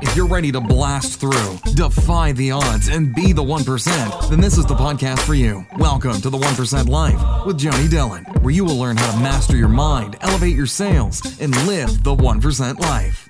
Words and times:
If 0.00 0.14
you're 0.14 0.28
ready 0.28 0.52
to 0.52 0.60
blast 0.60 1.18
through, 1.18 1.58
defy 1.74 2.30
the 2.30 2.52
odds, 2.52 2.88
and 2.88 3.12
be 3.12 3.32
the 3.32 3.42
1%, 3.42 4.30
then 4.30 4.40
this 4.40 4.56
is 4.56 4.64
the 4.64 4.74
podcast 4.74 5.18
for 5.20 5.34
you. 5.34 5.66
Welcome 5.76 6.20
to 6.20 6.30
the 6.30 6.38
1% 6.38 6.88
Life 6.88 7.46
with 7.46 7.58
Joni 7.58 7.90
Dillon, 7.90 8.24
where 8.42 8.54
you 8.54 8.64
will 8.64 8.78
learn 8.78 8.96
how 8.96 9.10
to 9.10 9.18
master 9.20 9.56
your 9.56 9.68
mind, 9.68 10.16
elevate 10.20 10.54
your 10.54 10.66
sales, 10.66 11.20
and 11.40 11.54
live 11.66 12.04
the 12.04 12.14
1% 12.14 12.78
life. 12.80 13.27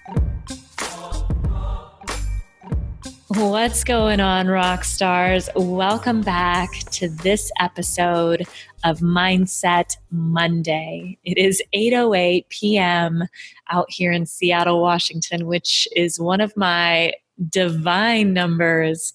What's 3.39 3.85
going 3.85 4.19
on, 4.19 4.49
rock 4.49 4.83
stars? 4.83 5.49
Welcome 5.55 6.23
back 6.23 6.73
to 6.91 7.09
this 7.09 7.53
episode 7.61 8.49
of 8.83 8.99
Mindset 8.99 9.97
Monday. 10.11 11.19
It 11.23 11.39
is 11.39 11.63
8:08 11.73 12.49
p.m. 12.49 13.29
out 13.71 13.87
here 13.91 14.11
in 14.11 14.27
Seattle, 14.27 14.83
Washington, 14.83 15.47
which 15.47 15.87
is 15.95 16.19
one 16.19 16.41
of 16.41 16.57
my 16.57 17.13
divine 17.49 18.33
numbers. 18.33 19.15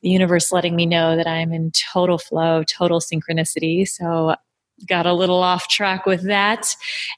The 0.00 0.08
universe 0.08 0.50
letting 0.50 0.74
me 0.74 0.86
know 0.86 1.14
that 1.14 1.26
I'm 1.26 1.52
in 1.52 1.70
total 1.92 2.16
flow, 2.16 2.64
total 2.64 2.98
synchronicity. 2.98 3.86
So 3.86 4.36
got 4.88 5.06
a 5.06 5.12
little 5.12 5.42
off 5.42 5.68
track 5.68 6.04
with 6.06 6.22
that. 6.24 6.74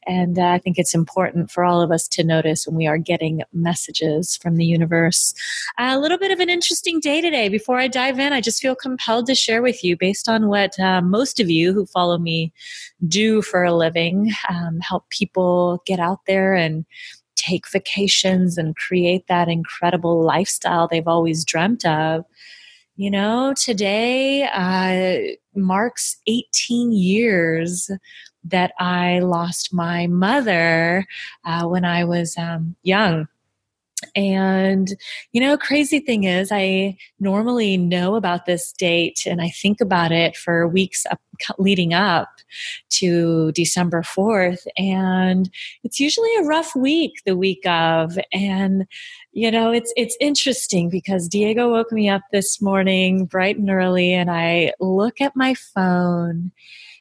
And 0.06 0.38
uh, 0.38 0.46
I 0.46 0.58
think 0.58 0.78
it's 0.78 0.94
important 0.94 1.50
for 1.50 1.64
all 1.64 1.80
of 1.80 1.90
us 1.90 2.06
to 2.08 2.24
notice 2.24 2.66
when 2.66 2.76
we 2.76 2.86
are 2.86 2.98
getting 2.98 3.42
messages 3.52 4.36
from 4.36 4.56
the 4.56 4.64
universe. 4.64 5.34
a 5.78 5.98
little 5.98 6.18
bit 6.18 6.30
of 6.30 6.40
an 6.40 6.50
interesting 6.50 7.00
day 7.00 7.20
today. 7.20 7.48
Before 7.48 7.78
I 7.78 7.88
dive 7.88 8.18
in, 8.18 8.32
I 8.32 8.40
just 8.40 8.60
feel 8.60 8.74
compelled 8.74 9.26
to 9.26 9.34
share 9.34 9.62
with 9.62 9.82
you, 9.82 9.96
based 9.96 10.28
on 10.28 10.48
what 10.48 10.78
uh, 10.78 11.00
most 11.00 11.40
of 11.40 11.50
you 11.50 11.72
who 11.72 11.86
follow 11.86 12.18
me 12.18 12.52
do 13.06 13.42
for 13.42 13.64
a 13.64 13.74
living, 13.74 14.32
um, 14.48 14.80
help 14.80 15.08
people 15.10 15.82
get 15.86 15.98
out 15.98 16.20
there 16.26 16.54
and 16.54 16.84
take 17.36 17.68
vacations 17.68 18.56
and 18.56 18.76
create 18.76 19.26
that 19.28 19.48
incredible 19.48 20.22
lifestyle 20.24 20.88
they've 20.88 21.06
always 21.06 21.44
dreamt 21.44 21.84
of. 21.84 22.24
You 22.98 23.10
know, 23.10 23.52
today 23.54 24.44
uh, 24.44 25.36
marks 25.54 26.16
18 26.26 26.92
years 26.92 27.90
that 28.44 28.72
I 28.78 29.18
lost 29.18 29.74
my 29.74 30.06
mother 30.06 31.04
uh, 31.44 31.66
when 31.66 31.84
I 31.84 32.04
was 32.04 32.38
um, 32.38 32.74
young. 32.82 33.28
And, 34.14 34.94
you 35.32 35.40
know, 35.40 35.56
crazy 35.56 36.00
thing 36.00 36.24
is, 36.24 36.50
I 36.52 36.96
normally 37.18 37.76
know 37.76 38.14
about 38.14 38.46
this 38.46 38.72
date 38.72 39.26
and 39.26 39.40
I 39.40 39.48
think 39.48 39.80
about 39.80 40.12
it 40.12 40.36
for 40.36 40.68
weeks 40.68 41.04
up, 41.10 41.20
leading 41.58 41.94
up 41.94 42.28
to 42.90 43.52
December 43.52 44.02
4th. 44.02 44.66
And 44.76 45.50
it's 45.84 46.00
usually 46.00 46.34
a 46.36 46.44
rough 46.44 46.74
week 46.76 47.22
the 47.24 47.36
week 47.36 47.66
of. 47.66 48.18
And, 48.32 48.86
you 49.32 49.50
know, 49.50 49.72
it's, 49.72 49.92
it's 49.96 50.16
interesting 50.20 50.88
because 50.88 51.28
Diego 51.28 51.70
woke 51.70 51.92
me 51.92 52.08
up 52.08 52.22
this 52.32 52.60
morning 52.62 53.26
bright 53.26 53.58
and 53.58 53.70
early 53.70 54.12
and 54.12 54.30
I 54.30 54.72
look 54.80 55.20
at 55.20 55.36
my 55.36 55.54
phone 55.54 56.52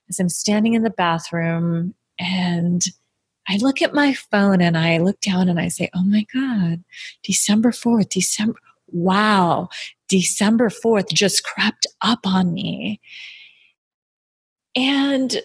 as 0.10 0.20
I'm 0.20 0.30
standing 0.30 0.74
in 0.74 0.84
the 0.84 0.90
bathroom 0.90 1.94
and 2.20 2.86
I 3.48 3.58
look 3.58 3.82
at 3.82 3.94
my 3.94 4.14
phone 4.14 4.62
and 4.62 4.78
I 4.78 4.98
look 4.98 5.20
down 5.22 5.50
and 5.50 5.60
I 5.60 5.68
say, 5.68 5.90
oh 5.94 6.04
my 6.04 6.26
God, 6.34 6.84
December 7.24 7.72
4th, 7.72 8.10
December, 8.10 8.58
wow, 8.88 9.70
December 10.08 10.70
4th 10.70 11.10
just 11.10 11.44
crept 11.44 11.86
up 12.02 12.20
on 12.26 12.54
me. 12.54 13.00
And 14.76 15.42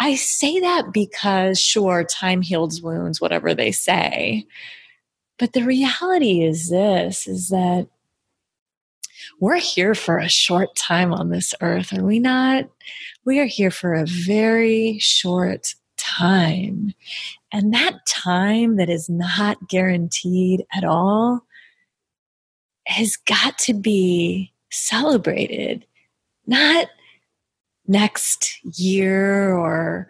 I 0.00 0.16
say 0.16 0.58
that 0.60 0.92
because, 0.92 1.60
sure, 1.60 2.02
time 2.04 2.42
heals 2.42 2.82
wounds, 2.82 3.20
whatever 3.20 3.54
they 3.54 3.70
say. 3.70 4.46
But 5.38 5.52
the 5.52 5.62
reality 5.62 6.42
is 6.42 6.68
this 6.70 7.26
is 7.28 7.48
that 7.48 7.88
we're 9.40 9.56
here 9.60 9.94
for 9.94 10.18
a 10.18 10.28
short 10.28 10.74
time 10.74 11.12
on 11.12 11.30
this 11.30 11.54
earth, 11.60 11.96
are 11.96 12.04
we 12.04 12.18
not? 12.18 12.68
We 13.24 13.38
are 13.38 13.46
here 13.46 13.70
for 13.70 13.94
a 13.94 14.06
very 14.06 14.98
short 14.98 15.74
time. 16.16 16.94
And 17.52 17.72
that 17.72 18.04
time 18.06 18.76
that 18.76 18.88
is 18.88 19.08
not 19.08 19.68
guaranteed 19.68 20.64
at 20.74 20.84
all 20.84 21.42
has 22.86 23.16
got 23.16 23.58
to 23.58 23.74
be 23.74 24.52
celebrated, 24.70 25.84
not 26.46 26.88
next 27.86 28.58
year 28.78 29.54
or 29.54 30.08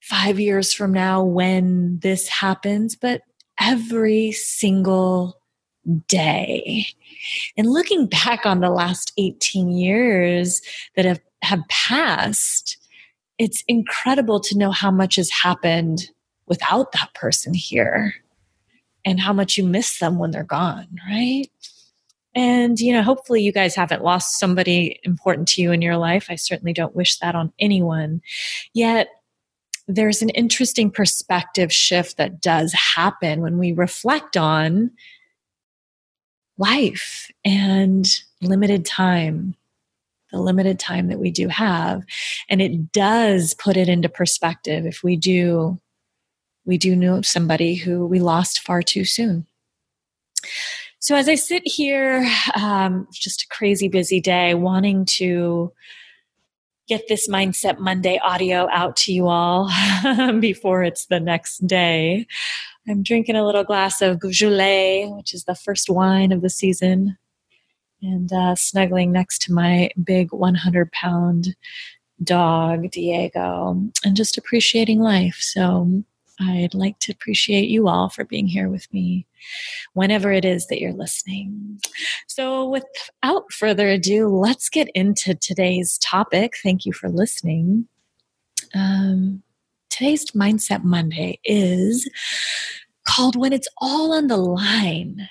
five 0.00 0.38
years 0.38 0.72
from 0.72 0.92
now 0.92 1.22
when 1.22 1.98
this 2.00 2.28
happens, 2.28 2.94
but 2.96 3.22
every 3.60 4.32
single 4.32 5.40
day. 6.08 6.86
And 7.56 7.70
looking 7.70 8.06
back 8.06 8.46
on 8.46 8.60
the 8.60 8.70
last 8.70 9.12
18 9.18 9.70
years 9.70 10.60
that 10.96 11.04
have, 11.04 11.20
have 11.42 11.62
passed, 11.68 12.76
it's 13.38 13.64
incredible 13.68 14.40
to 14.40 14.58
know 14.58 14.70
how 14.70 14.90
much 14.90 15.16
has 15.16 15.30
happened 15.30 16.10
without 16.46 16.92
that 16.92 17.12
person 17.14 17.54
here 17.54 18.14
and 19.04 19.20
how 19.20 19.32
much 19.32 19.56
you 19.56 19.64
miss 19.64 19.98
them 19.98 20.18
when 20.18 20.30
they're 20.30 20.44
gone, 20.44 20.88
right? 21.08 21.46
And, 22.34 22.78
you 22.80 22.92
know, 22.92 23.02
hopefully 23.02 23.42
you 23.42 23.52
guys 23.52 23.74
haven't 23.74 24.02
lost 24.02 24.38
somebody 24.38 24.98
important 25.04 25.48
to 25.48 25.62
you 25.62 25.72
in 25.72 25.82
your 25.82 25.96
life. 25.96 26.26
I 26.28 26.34
certainly 26.34 26.72
don't 26.72 26.96
wish 26.96 27.18
that 27.18 27.34
on 27.34 27.52
anyone. 27.58 28.22
Yet, 28.72 29.08
there's 29.86 30.22
an 30.22 30.30
interesting 30.30 30.90
perspective 30.90 31.72
shift 31.72 32.16
that 32.16 32.40
does 32.40 32.72
happen 32.72 33.42
when 33.42 33.58
we 33.58 33.72
reflect 33.72 34.36
on 34.36 34.90
life 36.56 37.30
and 37.44 38.08
limited 38.40 38.86
time 38.86 39.54
the 40.34 40.40
limited 40.40 40.80
time 40.80 41.06
that 41.08 41.20
we 41.20 41.30
do 41.30 41.46
have. 41.48 42.02
And 42.50 42.60
it 42.60 42.90
does 42.92 43.54
put 43.54 43.76
it 43.76 43.88
into 43.88 44.08
perspective 44.08 44.84
if 44.84 45.02
we 45.02 45.16
do 45.16 45.80
we 46.66 46.78
do 46.78 46.96
know 46.96 47.20
somebody 47.20 47.74
who 47.74 48.06
we 48.06 48.20
lost 48.20 48.60
far 48.60 48.82
too 48.82 49.04
soon. 49.04 49.46
So 50.98 51.14
as 51.14 51.28
i 51.28 51.34
sit 51.34 51.62
here 51.64 52.28
um, 52.56 53.06
just 53.12 53.42
a 53.42 53.54
crazy 53.54 53.88
busy 53.88 54.20
day 54.20 54.54
wanting 54.54 55.04
to 55.18 55.72
get 56.88 57.06
this 57.08 57.28
mindset 57.28 57.78
monday 57.78 58.18
audio 58.22 58.68
out 58.72 58.96
to 58.96 59.12
you 59.12 59.28
all 59.28 59.70
before 60.40 60.82
it's 60.82 61.06
the 61.06 61.20
next 61.20 61.66
day. 61.66 62.26
I'm 62.88 63.02
drinking 63.02 63.36
a 63.36 63.46
little 63.46 63.64
glass 63.64 64.02
of 64.02 64.20
beaujolais 64.20 65.06
which 65.06 65.32
is 65.32 65.44
the 65.44 65.54
first 65.54 65.88
wine 65.90 66.32
of 66.32 66.40
the 66.40 66.50
season 66.50 67.18
and 68.04 68.32
uh, 68.32 68.54
snuggling 68.54 69.12
next 69.12 69.42
to 69.42 69.52
my 69.52 69.90
big 70.02 70.32
100 70.32 70.92
pound 70.92 71.56
dog, 72.22 72.90
Diego, 72.90 73.82
and 74.04 74.16
just 74.16 74.38
appreciating 74.38 75.00
life. 75.00 75.36
So 75.40 76.04
I'd 76.40 76.74
like 76.74 76.98
to 77.00 77.12
appreciate 77.12 77.68
you 77.68 77.88
all 77.88 78.08
for 78.08 78.24
being 78.24 78.46
here 78.46 78.68
with 78.68 78.92
me 78.92 79.26
whenever 79.92 80.32
it 80.32 80.44
is 80.44 80.66
that 80.66 80.80
you're 80.80 80.92
listening. 80.92 81.80
So, 82.26 82.68
without 82.68 83.52
further 83.52 83.88
ado, 83.88 84.28
let's 84.28 84.68
get 84.68 84.88
into 84.94 85.34
today's 85.34 85.98
topic. 85.98 86.54
Thank 86.62 86.84
you 86.84 86.92
for 86.92 87.08
listening. 87.08 87.86
Um, 88.74 89.42
today's 89.90 90.24
Mindset 90.32 90.82
Monday 90.82 91.38
is 91.44 92.08
called 93.06 93.36
When 93.36 93.52
It's 93.52 93.68
All 93.80 94.12
on 94.12 94.26
the 94.26 94.36
Line 94.36 95.28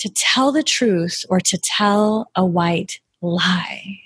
to 0.00 0.10
tell 0.10 0.50
the 0.50 0.62
truth 0.62 1.24
or 1.28 1.40
to 1.40 1.58
tell 1.58 2.30
a 2.34 2.44
white 2.44 3.00
lie. 3.20 4.00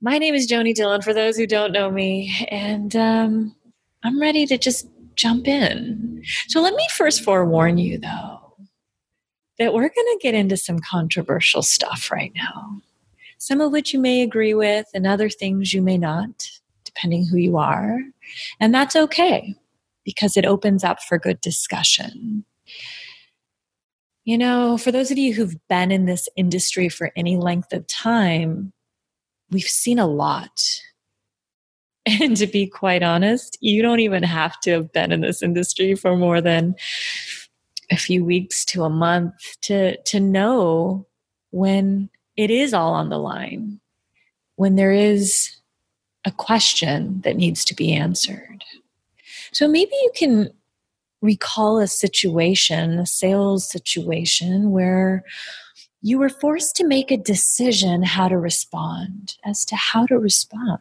My 0.00 0.18
name 0.18 0.34
is 0.34 0.48
Joni 0.48 0.74
Dillon, 0.74 1.02
for 1.02 1.12
those 1.12 1.36
who 1.36 1.46
don't 1.46 1.72
know 1.72 1.90
me, 1.90 2.46
and 2.52 2.94
um, 2.94 3.56
I'm 4.04 4.20
ready 4.20 4.46
to 4.46 4.56
just 4.56 4.88
jump 5.16 5.48
in. 5.48 6.22
So 6.46 6.60
let 6.60 6.74
me 6.74 6.86
first 6.92 7.24
forewarn 7.24 7.78
you, 7.78 7.98
though, 7.98 8.54
that 9.58 9.74
we're 9.74 9.88
going 9.88 9.92
to 9.92 10.18
get 10.22 10.34
into 10.34 10.56
some 10.56 10.78
controversial 10.78 11.62
stuff 11.62 12.12
right 12.12 12.32
now. 12.36 12.80
Some 13.38 13.60
of 13.60 13.72
which 13.72 13.92
you 13.92 13.98
may 13.98 14.22
agree 14.22 14.54
with, 14.54 14.86
and 14.94 15.04
other 15.04 15.28
things 15.28 15.74
you 15.74 15.82
may 15.82 15.98
not, 15.98 16.48
depending 16.84 17.26
who 17.26 17.38
you 17.38 17.56
are. 17.56 17.98
And 18.60 18.72
that's 18.72 18.94
okay 18.94 19.56
because 20.04 20.36
it 20.36 20.46
opens 20.46 20.84
up 20.84 21.02
for 21.02 21.18
good 21.18 21.40
discussion. 21.40 22.44
You 24.28 24.36
know, 24.36 24.76
for 24.76 24.92
those 24.92 25.10
of 25.10 25.16
you 25.16 25.32
who've 25.32 25.56
been 25.70 25.90
in 25.90 26.04
this 26.04 26.28
industry 26.36 26.90
for 26.90 27.12
any 27.16 27.38
length 27.38 27.72
of 27.72 27.86
time, 27.86 28.74
we've 29.50 29.62
seen 29.62 29.98
a 29.98 30.06
lot. 30.06 30.60
And 32.20 32.36
to 32.36 32.46
be 32.46 32.66
quite 32.66 33.02
honest, 33.02 33.56
you 33.62 33.80
don't 33.80 34.00
even 34.00 34.22
have 34.22 34.60
to 34.60 34.72
have 34.72 34.92
been 34.92 35.12
in 35.12 35.22
this 35.22 35.42
industry 35.42 35.94
for 35.94 36.14
more 36.14 36.42
than 36.42 36.74
a 37.90 37.96
few 37.96 38.22
weeks 38.22 38.66
to 38.66 38.84
a 38.84 38.90
month 38.90 39.32
to, 39.62 39.96
to 39.96 40.20
know 40.20 41.06
when 41.50 42.10
it 42.36 42.50
is 42.50 42.74
all 42.74 42.92
on 42.92 43.08
the 43.08 43.18
line, 43.18 43.80
when 44.56 44.76
there 44.76 44.92
is 44.92 45.56
a 46.26 46.30
question 46.30 47.22
that 47.22 47.36
needs 47.36 47.64
to 47.64 47.74
be 47.74 47.94
answered. 47.94 48.62
So 49.52 49.66
maybe 49.66 49.92
you 50.02 50.10
can 50.14 50.50
recall 51.20 51.78
a 51.78 51.86
situation, 51.86 52.98
a 52.98 53.06
sales 53.06 53.70
situation 53.70 54.70
where 54.70 55.24
you 56.00 56.18
were 56.18 56.28
forced 56.28 56.76
to 56.76 56.86
make 56.86 57.10
a 57.10 57.16
decision 57.16 58.02
how 58.02 58.28
to 58.28 58.38
respond, 58.38 59.36
as 59.44 59.64
to 59.64 59.76
how 59.76 60.06
to 60.06 60.18
respond, 60.18 60.80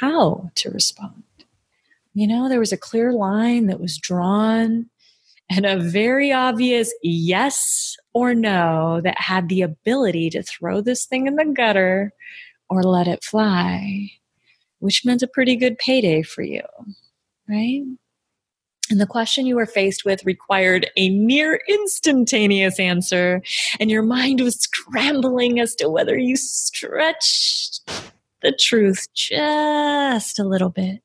how 0.00 0.50
to 0.56 0.70
respond. 0.70 1.22
You 2.14 2.26
know, 2.26 2.48
there 2.48 2.58
was 2.58 2.72
a 2.72 2.76
clear 2.76 3.12
line 3.12 3.66
that 3.66 3.80
was 3.80 3.96
drawn 3.96 4.90
and 5.50 5.64
a 5.64 5.78
very 5.78 6.32
obvious 6.32 6.92
yes 7.02 7.96
or 8.12 8.34
no 8.34 9.00
that 9.02 9.18
had 9.18 9.48
the 9.48 9.62
ability 9.62 10.28
to 10.30 10.42
throw 10.42 10.80
this 10.80 11.06
thing 11.06 11.26
in 11.26 11.36
the 11.36 11.46
gutter 11.46 12.12
or 12.68 12.82
let 12.82 13.08
it 13.08 13.24
fly, 13.24 14.10
which 14.80 15.04
meant 15.04 15.22
a 15.22 15.28
pretty 15.28 15.56
good 15.56 15.78
payday 15.78 16.22
for 16.22 16.42
you, 16.42 16.62
right? 17.48 17.84
And 18.90 19.00
the 19.00 19.06
question 19.06 19.46
you 19.46 19.56
were 19.56 19.66
faced 19.66 20.04
with 20.04 20.24
required 20.24 20.90
a 20.96 21.10
near 21.10 21.60
instantaneous 21.68 22.80
answer, 22.80 23.42
and 23.78 23.90
your 23.90 24.02
mind 24.02 24.40
was 24.40 24.56
scrambling 24.56 25.60
as 25.60 25.74
to 25.76 25.90
whether 25.90 26.16
you 26.16 26.36
stretched 26.36 27.80
the 28.42 28.52
truth 28.52 29.08
just 29.12 30.38
a 30.38 30.44
little 30.44 30.70
bit 30.70 31.02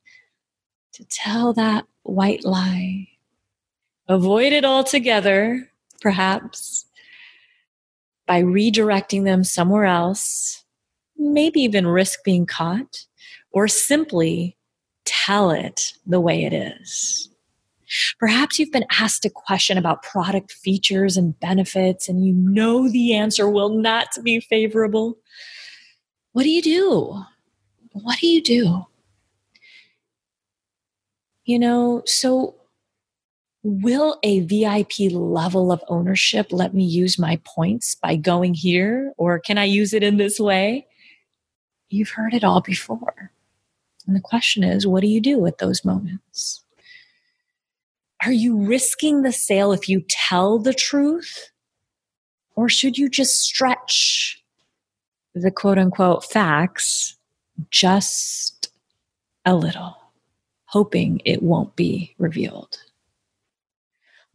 to 0.94 1.04
tell 1.06 1.54
that 1.54 1.86
white 2.04 2.46
lie. 2.46 3.08
Avoid 4.08 4.54
it 4.54 4.64
altogether, 4.64 5.70
perhaps, 6.02 6.86
by 8.28 8.42
redirecting 8.42 9.26
them 9.26 9.44
somewhere 9.44 9.86
else, 9.86 10.64
maybe 11.18 11.62
even 11.62 11.88
risk 11.88 12.24
being 12.24 12.46
caught, 12.46 13.06
or 13.52 13.68
simply 13.68 14.56
tell 15.06 15.52
it 15.52 15.94
the 16.06 16.22
way 16.22 16.46
it 16.46 16.54
is. 16.54 17.30
Perhaps 18.20 18.60
you've 18.60 18.72
been 18.72 18.86
asked 18.92 19.26
a 19.26 19.30
question 19.30 19.78
about 19.78 20.04
product 20.04 20.52
features 20.52 21.18
and 21.18 21.40
benefits, 21.40 22.08
and 22.08 22.26
you 22.26 22.34
know 22.34 22.90
the 22.90 23.14
answer 23.14 23.50
will 23.50 23.70
not 23.70 24.08
be 24.24 24.40
favorable. 24.40 25.18
What 26.32 26.44
do 26.44 26.50
you 26.50 26.62
do? 26.62 27.24
What 27.92 28.20
do 28.20 28.28
you 28.28 28.42
do? 28.42 28.86
You 31.46 31.60
know, 31.60 32.02
so 32.06 32.56
will 33.64 34.20
a 34.24 34.42
VIP 34.42 35.12
level 35.12 35.72
of 35.72 35.84
ownership 35.88 36.48
let 36.52 36.74
me 36.74 36.84
use 36.84 37.20
my 37.20 37.40
points 37.46 37.96
by 37.96 38.16
going 38.16 38.54
here, 38.54 39.14
or 39.18 39.40
can 39.40 39.58
I 39.58 39.66
use 39.66 39.94
it 39.94 40.04
in 40.04 40.18
this 40.18 40.40
way? 40.40 40.88
You've 41.90 42.10
heard 42.10 42.34
it 42.34 42.44
all 42.44 42.62
before. 42.62 43.32
And 44.08 44.16
the 44.16 44.22
question 44.22 44.64
is, 44.64 44.88
what 44.88 45.02
do 45.02 45.08
you 45.08 45.22
do 45.22 45.46
at 45.46 45.60
those 45.60 45.86
moments? 45.86 46.63
Are 48.26 48.32
you 48.32 48.58
risking 48.58 49.22
the 49.22 49.32
sale 49.32 49.74
if 49.74 49.90
you 49.90 50.04
tell 50.08 50.60
the 50.60 50.74
truth? 50.74 51.52
Or 52.56 52.70
should 52.70 52.98
you 52.98 53.10
just 53.10 53.42
stretch 53.42 54.42
the 55.36 55.52
quote 55.52 55.78
unquote 55.78 56.24
facts 56.24 57.18
just 57.70 58.70
a 59.46 59.56
little, 59.56 59.98
hoping 60.66 61.22
it 61.26 61.44
won't 61.44 61.76
be 61.76 62.16
revealed? 62.18 62.78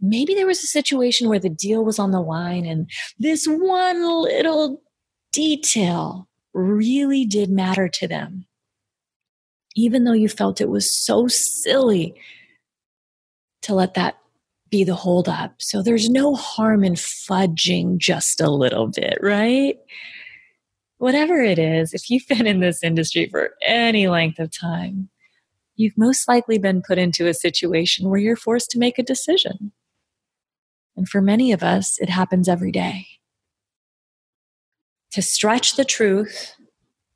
Maybe 0.01 0.35
there 0.35 0.47
was 0.47 0.63
a 0.63 0.69
situation 0.69 1.29
where 1.29 1.41
the 1.41 1.49
deal 1.49 1.85
was 1.85 1.99
on 1.99 2.11
the 2.11 2.21
line 2.21 2.67
and 2.67 2.91
this 3.19 3.47
one 3.47 4.23
little 4.23 4.83
detail 5.33 6.29
really 6.53 7.25
did 7.25 7.51
matter 7.51 7.89
to 7.89 8.07
them. 8.07 8.47
Even 9.75 10.05
though 10.05 10.13
you 10.13 10.29
felt 10.29 10.61
it 10.61 10.69
was 10.69 10.93
so 10.93 11.27
silly 11.27 12.15
to 13.63 13.75
let 13.75 13.95
that 13.95 14.19
be 14.71 14.85
the 14.85 14.95
holdup. 14.95 15.55
So 15.59 15.83
there's 15.83 16.11
no 16.11 16.35
harm 16.35 16.85
in 16.85 16.95
fudging 16.95 17.99
just 17.99 18.41
a 18.41 18.51
little 18.51 18.89
bit, 18.89 19.19
right? 19.23 19.79
Whatever 20.99 21.41
it 21.41 21.59
is, 21.59 21.95
if 21.95 22.11
you've 22.11 22.27
been 22.29 22.47
in 22.47 22.61
this 22.61 22.83
industry 22.83 23.29
for 23.31 23.51
any 23.67 24.09
length 24.09 24.39
of 24.39 24.51
time, 24.51 25.09
you've 25.77 25.97
most 25.97 26.29
likely 26.29 26.59
been 26.59 26.83
put 26.83 26.99
into 26.99 27.27
a 27.29 27.35
situation 27.35 28.11
where 28.11 28.21
you're 28.21 28.37
forced 28.37 28.71
to 28.73 28.79
make 28.79 28.99
a 28.99 29.03
decision. 29.03 29.73
And 30.97 31.09
for 31.09 31.23
many 31.23 31.53
of 31.53 31.63
us, 31.63 31.99
it 32.01 32.11
happens 32.11 32.49
every 32.49 32.73
day. 32.73 33.07
To 35.13 35.23
stretch 35.23 35.77
the 35.77 35.85
truth, 35.85 36.55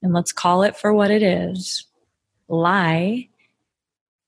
and 0.02 0.12
let's 0.12 0.32
call 0.32 0.62
it 0.62 0.76
for 0.76 0.94
what 0.94 1.10
it 1.10 1.22
is, 1.22 1.86
lie 2.48 3.28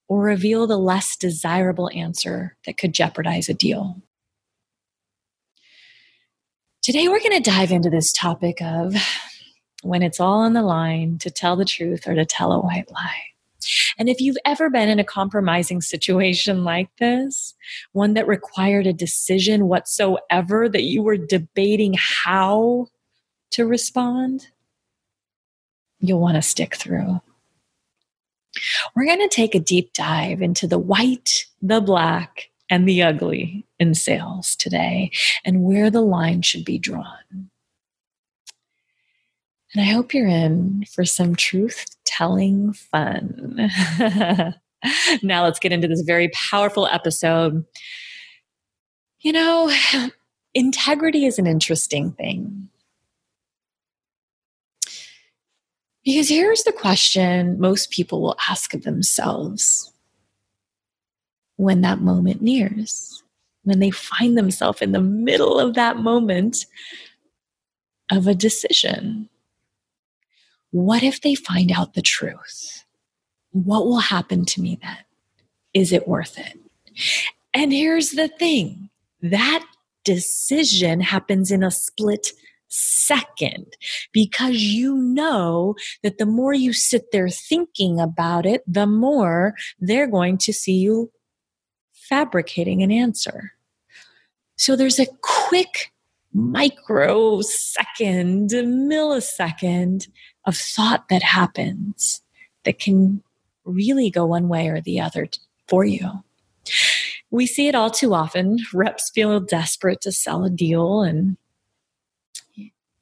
or 0.08 0.22
reveal 0.22 0.66
the 0.66 0.78
less 0.78 1.16
desirable 1.16 1.90
answer 1.94 2.56
that 2.66 2.78
could 2.78 2.92
jeopardize 2.92 3.48
a 3.48 3.54
deal. 3.54 4.02
Today, 6.82 7.08
we're 7.08 7.20
going 7.20 7.42
to 7.42 7.50
dive 7.50 7.70
into 7.70 7.88
this 7.88 8.12
topic 8.12 8.60
of 8.60 8.94
when 9.82 10.02
it's 10.02 10.20
all 10.20 10.40
on 10.40 10.52
the 10.52 10.62
line 10.62 11.18
to 11.18 11.30
tell 11.30 11.56
the 11.56 11.64
truth 11.64 12.06
or 12.06 12.14
to 12.14 12.26
tell 12.26 12.52
a 12.52 12.60
white 12.60 12.90
lie. 12.90 13.22
And 13.98 14.08
if 14.08 14.20
you've 14.20 14.36
ever 14.44 14.68
been 14.68 14.88
in 14.88 14.98
a 14.98 15.04
compromising 15.04 15.80
situation 15.80 16.64
like 16.64 16.88
this, 16.98 17.54
one 17.92 18.14
that 18.14 18.26
required 18.26 18.86
a 18.86 18.92
decision 18.92 19.68
whatsoever 19.68 20.68
that 20.68 20.82
you 20.82 21.02
were 21.02 21.16
debating 21.16 21.94
how 21.98 22.88
to 23.52 23.66
respond, 23.66 24.48
you'll 26.00 26.20
want 26.20 26.36
to 26.36 26.42
stick 26.42 26.74
through. 26.74 27.20
We're 28.94 29.06
going 29.06 29.20
to 29.20 29.34
take 29.34 29.54
a 29.54 29.60
deep 29.60 29.92
dive 29.92 30.42
into 30.42 30.66
the 30.66 30.78
white, 30.78 31.46
the 31.62 31.80
black, 31.80 32.50
and 32.70 32.88
the 32.88 33.02
ugly 33.02 33.66
in 33.78 33.94
sales 33.94 34.56
today 34.56 35.10
and 35.44 35.62
where 35.62 35.90
the 35.90 36.00
line 36.00 36.42
should 36.42 36.64
be 36.64 36.78
drawn. 36.78 37.50
And 39.74 39.82
I 39.82 39.84
hope 39.84 40.14
you're 40.14 40.28
in 40.28 40.84
for 40.92 41.04
some 41.04 41.34
truth 41.34 41.84
telling 42.04 42.72
fun. 42.72 43.70
now 45.22 45.44
let's 45.44 45.58
get 45.58 45.72
into 45.72 45.88
this 45.88 46.02
very 46.02 46.28
powerful 46.28 46.86
episode. 46.86 47.64
You 49.20 49.32
know, 49.32 49.72
integrity 50.54 51.26
is 51.26 51.38
an 51.38 51.46
interesting 51.46 52.12
thing. 52.12 52.68
Because 56.04 56.28
here's 56.28 56.64
the 56.64 56.72
question 56.72 57.58
most 57.58 57.90
people 57.90 58.20
will 58.20 58.36
ask 58.48 58.74
of 58.74 58.82
themselves 58.82 59.92
when 61.56 61.80
that 61.80 62.00
moment 62.00 62.42
nears, 62.42 63.22
when 63.62 63.78
they 63.78 63.90
find 63.90 64.36
themselves 64.36 64.82
in 64.82 64.92
the 64.92 65.00
middle 65.00 65.58
of 65.58 65.74
that 65.74 65.96
moment 65.96 66.66
of 68.10 68.26
a 68.26 68.34
decision. 68.34 69.28
What 70.72 71.02
if 71.02 71.20
they 71.20 71.34
find 71.34 71.72
out 71.72 71.94
the 71.94 72.02
truth? 72.02 72.84
What 73.52 73.86
will 73.86 74.00
happen 74.00 74.44
to 74.46 74.60
me 74.60 74.78
then? 74.82 74.98
Is 75.72 75.92
it 75.92 76.08
worth 76.08 76.38
it? 76.38 76.58
And 77.54 77.72
here's 77.72 78.10
the 78.10 78.28
thing 78.28 78.90
that 79.22 79.64
decision 80.04 81.00
happens 81.00 81.50
in 81.50 81.62
a 81.62 81.70
split 81.70 82.32
second 82.74 83.76
because 84.12 84.56
you 84.56 84.96
know 84.96 85.76
that 86.02 86.18
the 86.18 86.26
more 86.26 86.52
you 86.52 86.72
sit 86.72 87.12
there 87.12 87.28
thinking 87.28 88.00
about 88.00 88.46
it, 88.46 88.62
the 88.66 88.86
more 88.86 89.54
they're 89.78 90.08
going 90.08 90.38
to 90.38 90.52
see 90.52 90.74
you 90.74 91.10
fabricating 91.92 92.82
an 92.82 92.90
answer. 92.90 93.52
So 94.56 94.76
there's 94.76 94.98
a 94.98 95.06
quick 95.22 95.92
microsecond, 96.32 98.50
millisecond 98.50 100.08
of 100.44 100.56
thought 100.56 101.08
that 101.08 101.22
happens 101.22 102.22
that 102.64 102.78
can 102.78 103.22
really 103.64 104.10
go 104.10 104.26
one 104.26 104.48
way 104.48 104.68
or 104.68 104.80
the 104.80 105.00
other 105.00 105.28
for 105.68 105.84
you. 105.84 106.10
We 107.30 107.46
see 107.46 107.68
it 107.68 107.74
all 107.74 107.90
too 107.90 108.14
often. 108.14 108.58
Reps 108.72 109.10
feel 109.10 109.40
desperate 109.40 110.00
to 110.02 110.12
sell 110.12 110.44
a 110.44 110.50
deal 110.50 111.02
and 111.02 111.36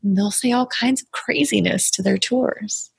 and 0.03 0.17
they'll 0.17 0.31
say 0.31 0.53
all 0.53 0.67
kinds 0.67 1.03
of 1.03 1.11
craziness 1.13 1.91
to 1.93 2.03
their 2.03 2.19
tours 2.19 2.91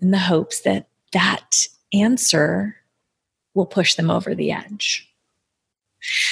in 0.00 0.10
the 0.10 0.18
hopes 0.18 0.60
that 0.60 0.88
that 1.12 1.66
answer 1.92 2.76
will 3.54 3.66
push 3.66 3.94
them 3.94 4.10
over 4.10 4.34
the 4.34 4.52
edge. 4.52 5.08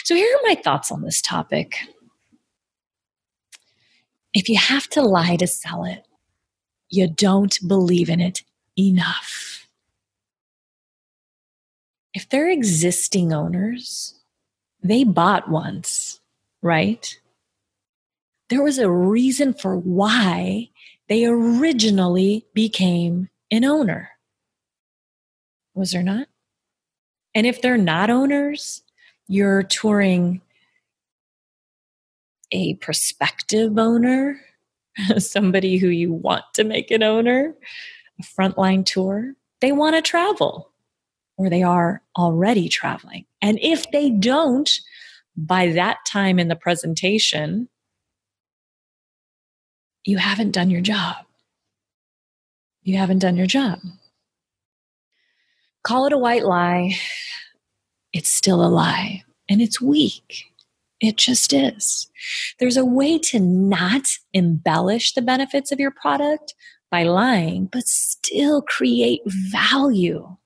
So, 0.04 0.14
here 0.14 0.28
are 0.36 0.48
my 0.48 0.54
thoughts 0.54 0.92
on 0.92 1.02
this 1.02 1.20
topic. 1.20 1.78
If 4.32 4.48
you 4.48 4.58
have 4.58 4.88
to 4.90 5.02
lie 5.02 5.36
to 5.36 5.46
sell 5.46 5.84
it, 5.84 6.06
you 6.90 7.08
don't 7.08 7.56
believe 7.66 8.08
in 8.08 8.20
it 8.20 8.42
enough. 8.78 9.66
If 12.12 12.28
they're 12.28 12.50
existing 12.50 13.32
owners, 13.32 14.14
they 14.82 15.02
bought 15.02 15.50
once, 15.50 16.20
right? 16.62 17.18
There 18.54 18.62
was 18.62 18.78
a 18.78 18.88
reason 18.88 19.52
for 19.52 19.76
why 19.76 20.70
they 21.08 21.24
originally 21.24 22.46
became 22.54 23.28
an 23.50 23.64
owner. 23.64 24.10
Was 25.74 25.90
there 25.90 26.04
not? 26.04 26.28
And 27.34 27.48
if 27.48 27.60
they're 27.60 27.76
not 27.76 28.10
owners, 28.10 28.82
you're 29.26 29.64
touring 29.64 30.40
a 32.52 32.74
prospective 32.74 33.76
owner, 33.76 34.40
somebody 35.18 35.76
who 35.76 35.88
you 35.88 36.12
want 36.12 36.44
to 36.54 36.62
make 36.62 36.92
an 36.92 37.02
owner, 37.02 37.56
a 38.20 38.22
frontline 38.22 38.86
tour, 38.86 39.34
they 39.62 39.72
want 39.72 39.96
to 39.96 40.00
travel 40.00 40.70
or 41.36 41.50
they 41.50 41.64
are 41.64 42.02
already 42.16 42.68
traveling. 42.68 43.24
And 43.42 43.58
if 43.60 43.90
they 43.90 44.10
don't, 44.10 44.70
by 45.36 45.72
that 45.72 45.98
time 46.06 46.38
in 46.38 46.46
the 46.46 46.54
presentation, 46.54 47.68
you 50.04 50.18
haven't 50.18 50.52
done 50.52 50.70
your 50.70 50.80
job. 50.80 51.16
You 52.82 52.98
haven't 52.98 53.20
done 53.20 53.36
your 53.36 53.46
job. 53.46 53.80
Call 55.82 56.06
it 56.06 56.12
a 56.12 56.18
white 56.18 56.44
lie. 56.44 56.96
It's 58.12 58.30
still 58.30 58.64
a 58.64 58.68
lie 58.68 59.24
and 59.48 59.60
it's 59.60 59.80
weak. 59.80 60.44
It 61.00 61.16
just 61.16 61.52
is. 61.52 62.08
There's 62.58 62.76
a 62.76 62.84
way 62.84 63.18
to 63.18 63.40
not 63.40 64.06
embellish 64.32 65.12
the 65.12 65.22
benefits 65.22 65.72
of 65.72 65.80
your 65.80 65.90
product 65.90 66.54
by 66.90 67.02
lying, 67.02 67.66
but 67.66 67.86
still 67.86 68.62
create 68.62 69.20
value, 69.26 70.36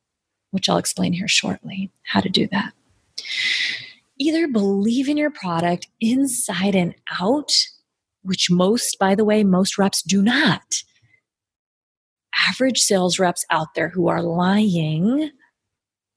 which 0.50 0.69
I'll 0.69 0.79
explain 0.79 1.12
here 1.12 1.29
shortly 1.29 1.91
how 2.05 2.21
to 2.21 2.29
do 2.29 2.49
that. 2.50 2.73
Either 4.19 4.49
believe 4.49 5.09
in 5.09 5.17
your 5.17 5.31
product 5.31 5.87
inside 6.00 6.75
and 6.75 6.95
out, 7.21 7.53
which 8.28 8.50
most, 8.50 8.99
by 8.99 9.14
the 9.14 9.25
way, 9.25 9.42
most 9.42 9.78
reps 9.78 10.02
do 10.02 10.20
not. 10.23 10.82
Average 12.50 12.78
sales 12.78 13.18
reps 13.18 13.44
out 13.50 13.75
there 13.75 13.88
who 13.88 14.08
are 14.08 14.23
lying 14.23 15.30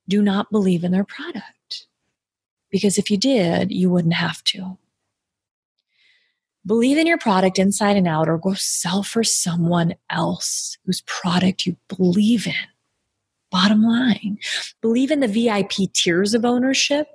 do 0.09 0.21
not 0.21 0.51
believe 0.51 0.83
in 0.83 0.91
their 0.91 1.05
product. 1.05 1.87
Because 2.69 2.97
if 2.97 3.09
you 3.09 3.17
did, 3.17 3.71
you 3.71 3.89
wouldn't 3.89 4.13
have 4.13 4.43
to. 4.45 4.77
Believe 6.65 6.97
in 6.97 7.07
your 7.07 7.17
product 7.17 7.57
inside 7.57 7.95
and 7.95 8.07
out, 8.07 8.27
or 8.27 8.37
go 8.37 8.53
sell 8.55 9.03
for 9.03 9.23
someone 9.23 9.95
else 10.09 10.77
whose 10.85 11.01
product 11.07 11.65
you 11.65 11.77
believe 11.87 12.45
in. 12.45 12.53
Bottom 13.49 13.83
line, 13.83 14.37
believe 14.81 15.11
in 15.11 15.21
the 15.21 15.27
VIP 15.27 15.91
tiers 15.93 16.33
of 16.33 16.45
ownership, 16.45 17.07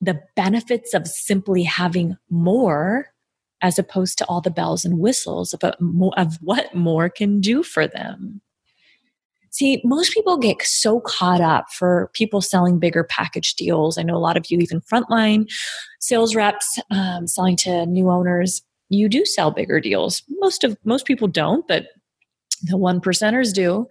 the 0.00 0.22
benefits 0.36 0.94
of 0.94 1.06
simply 1.06 1.64
having 1.64 2.16
more 2.30 3.11
as 3.62 3.78
opposed 3.78 4.18
to 4.18 4.26
all 4.26 4.40
the 4.40 4.50
bells 4.50 4.84
and 4.84 4.98
whistles 4.98 5.54
of, 5.54 5.60
of 6.16 6.38
what 6.42 6.74
more 6.74 7.08
can 7.08 7.40
do 7.40 7.62
for 7.62 7.86
them. 7.86 8.40
See, 9.50 9.82
most 9.84 10.14
people 10.14 10.38
get 10.38 10.62
so 10.62 11.00
caught 11.00 11.40
up 11.42 11.70
for 11.70 12.10
people 12.14 12.40
selling 12.40 12.78
bigger 12.78 13.04
package 13.04 13.54
deals. 13.54 13.98
I 13.98 14.02
know 14.02 14.16
a 14.16 14.18
lot 14.18 14.36
of 14.36 14.50
you, 14.50 14.58
even 14.58 14.80
frontline 14.80 15.50
sales 16.00 16.34
reps, 16.34 16.78
um, 16.90 17.26
selling 17.26 17.56
to 17.58 17.84
new 17.86 18.10
owners, 18.10 18.62
you 18.88 19.08
do 19.08 19.24
sell 19.24 19.50
bigger 19.50 19.80
deals. 19.80 20.22
Most 20.38 20.64
of 20.64 20.76
most 20.84 21.06
people 21.06 21.28
don't, 21.28 21.66
but 21.68 21.86
the 22.62 22.76
one 22.76 23.00
percenters 23.00 23.52
do, 23.52 23.86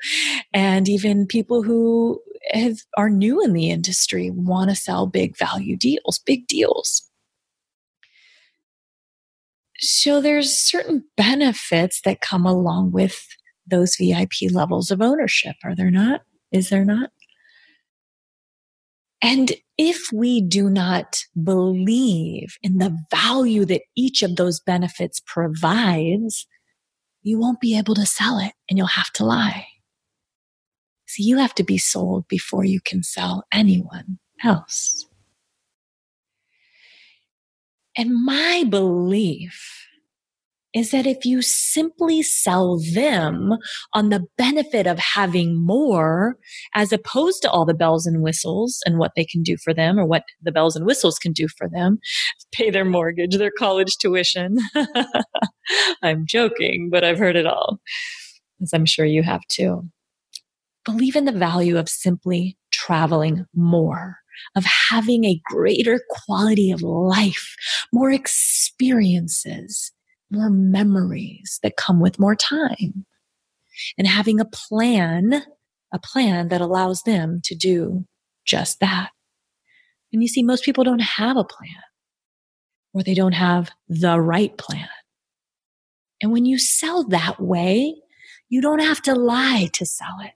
and 0.54 0.88
even 0.88 1.28
people 1.28 1.62
who 1.62 2.22
have, 2.52 2.80
are 2.98 3.10
new 3.10 3.42
in 3.44 3.54
the 3.54 3.70
industry 3.70 4.32
want 4.32 4.70
to 4.70 4.76
sell 4.76 5.08
big 5.08 5.38
value 5.38 5.76
deals, 5.78 6.20
big 6.26 6.48
deals. 6.48 7.04
So 9.82 10.22
there's 10.22 10.56
certain 10.56 11.04
benefits 11.18 12.02
that 12.06 12.22
come 12.22 12.46
along 12.46 12.92
with 12.92 13.26
those 13.66 13.96
VIP 13.96 14.52
levels 14.52 14.92
of 14.92 15.02
ownership, 15.02 15.56
are 15.64 15.76
there 15.76 15.92
not? 15.92 16.22
Is 16.52 16.70
there 16.70 16.86
not? 16.86 17.10
And 19.24 19.52
if 19.78 20.12
we 20.12 20.42
do 20.42 20.70
not 20.70 21.24
believe 21.42 22.56
in 22.62 22.80
the 22.80 22.98
value 23.12 23.66
that 23.66 23.84
each 23.96 24.24
of 24.24 24.36
those 24.36 24.60
benefits 24.60 25.22
provides, 25.26 26.48
you 27.22 27.40
won't 27.40 27.62
be 27.62 27.78
able 27.78 27.96
to 27.96 28.06
sell 28.06 28.40
it 28.40 28.54
and 28.70 28.78
you'll 28.78 28.88
have 28.88 29.12
to 29.14 29.26
lie. 29.26 29.68
So 31.06 31.24
you 31.24 31.38
have 31.38 31.54
to 31.56 31.64
be 31.64 31.78
sold 31.78 32.28
before 32.28 32.66
you 32.66 32.80
can 32.82 33.04
sell 33.04 33.44
anyone 33.52 34.20
else. 34.44 35.06
And 37.98 38.12
my 38.26 38.64
belief 38.70 39.88
is 40.74 40.92
that 40.92 41.06
if 41.06 41.26
you 41.26 41.42
simply 41.42 42.22
sell 42.22 42.80
them 42.94 43.58
on 43.94 44.10
the 44.10 44.26
benefit 44.38 44.88
of 44.88 44.98
having 45.00 45.62
more, 45.62 46.38
as 46.74 46.94
opposed 46.94 47.42
to 47.42 47.50
all 47.50 47.66
the 47.66 47.74
bells 47.74 48.06
and 48.06 48.22
whistles 48.22 48.80
and 48.86 48.98
what 48.98 49.12
they 49.16 49.26
can 49.26 49.44
do 49.44 49.58
for 49.58 49.74
them 49.74 50.00
or 50.00 50.06
what 50.06 50.24
the 50.42 50.52
bells 50.52 50.76
and 50.76 50.86
whistles 50.86 51.20
can 51.20 51.34
do 51.34 51.48
for 51.58 51.68
them, 51.68 52.00
pay 52.54 52.70
their 52.70 52.86
mortgage, 52.86 53.38
their 53.38 53.52
college 53.58 53.98
tuition. 53.98 54.58
I'm 56.02 56.26
joking, 56.26 56.90
but 56.90 57.04
I've 57.04 57.20
heard 57.20 57.36
it 57.36 57.46
all, 57.46 57.80
as 58.62 58.72
I'm 58.74 58.86
sure 58.86 59.06
you 59.06 59.24
have 59.24 59.42
too. 59.50 59.90
Believe 60.86 61.16
in 61.16 61.26
the 61.26 61.32
value 61.32 61.78
of 61.78 61.90
simply 61.90 62.58
traveling 62.72 63.46
more 63.54 64.21
of 64.56 64.66
having 64.90 65.24
a 65.26 65.42
greater 65.46 66.00
quality 66.10 66.72
of 66.72 66.82
life, 66.82 67.56
more 67.92 68.12
experiences, 68.12 69.92
more 70.30 70.50
memories 70.50 71.60
that 71.64 71.78
come 71.78 72.00
with 72.00 72.20
more 72.20 72.36
time 72.36 73.06
and 73.98 74.08
having 74.08 74.40
a 74.40 74.46
plan, 74.46 75.44
a 75.94 76.00
plan 76.00 76.48
that 76.50 76.62
allows 76.62 77.04
them 77.04 77.42
to 77.44 77.56
do 77.56 78.06
just 78.46 78.80
that. 78.80 79.12
And 80.14 80.22
you 80.22 80.28
see, 80.28 80.44
most 80.44 80.64
people 80.64 80.84
don't 80.84 81.02
have 81.02 81.38
a 81.38 81.44
plan 81.44 81.84
or 82.94 83.04
they 83.04 83.14
don't 83.14 83.34
have 83.34 83.72
the 83.88 84.20
right 84.20 84.58
plan. 84.58 84.90
And 86.22 86.32
when 86.32 86.46
you 86.46 86.60
sell 86.60 87.08
that 87.08 87.42
way, 87.42 87.96
you 88.50 88.62
don't 88.62 88.82
have 88.82 89.02
to 89.04 89.16
lie 89.16 89.70
to 89.74 89.86
sell 89.86 90.18
it. 90.22 90.34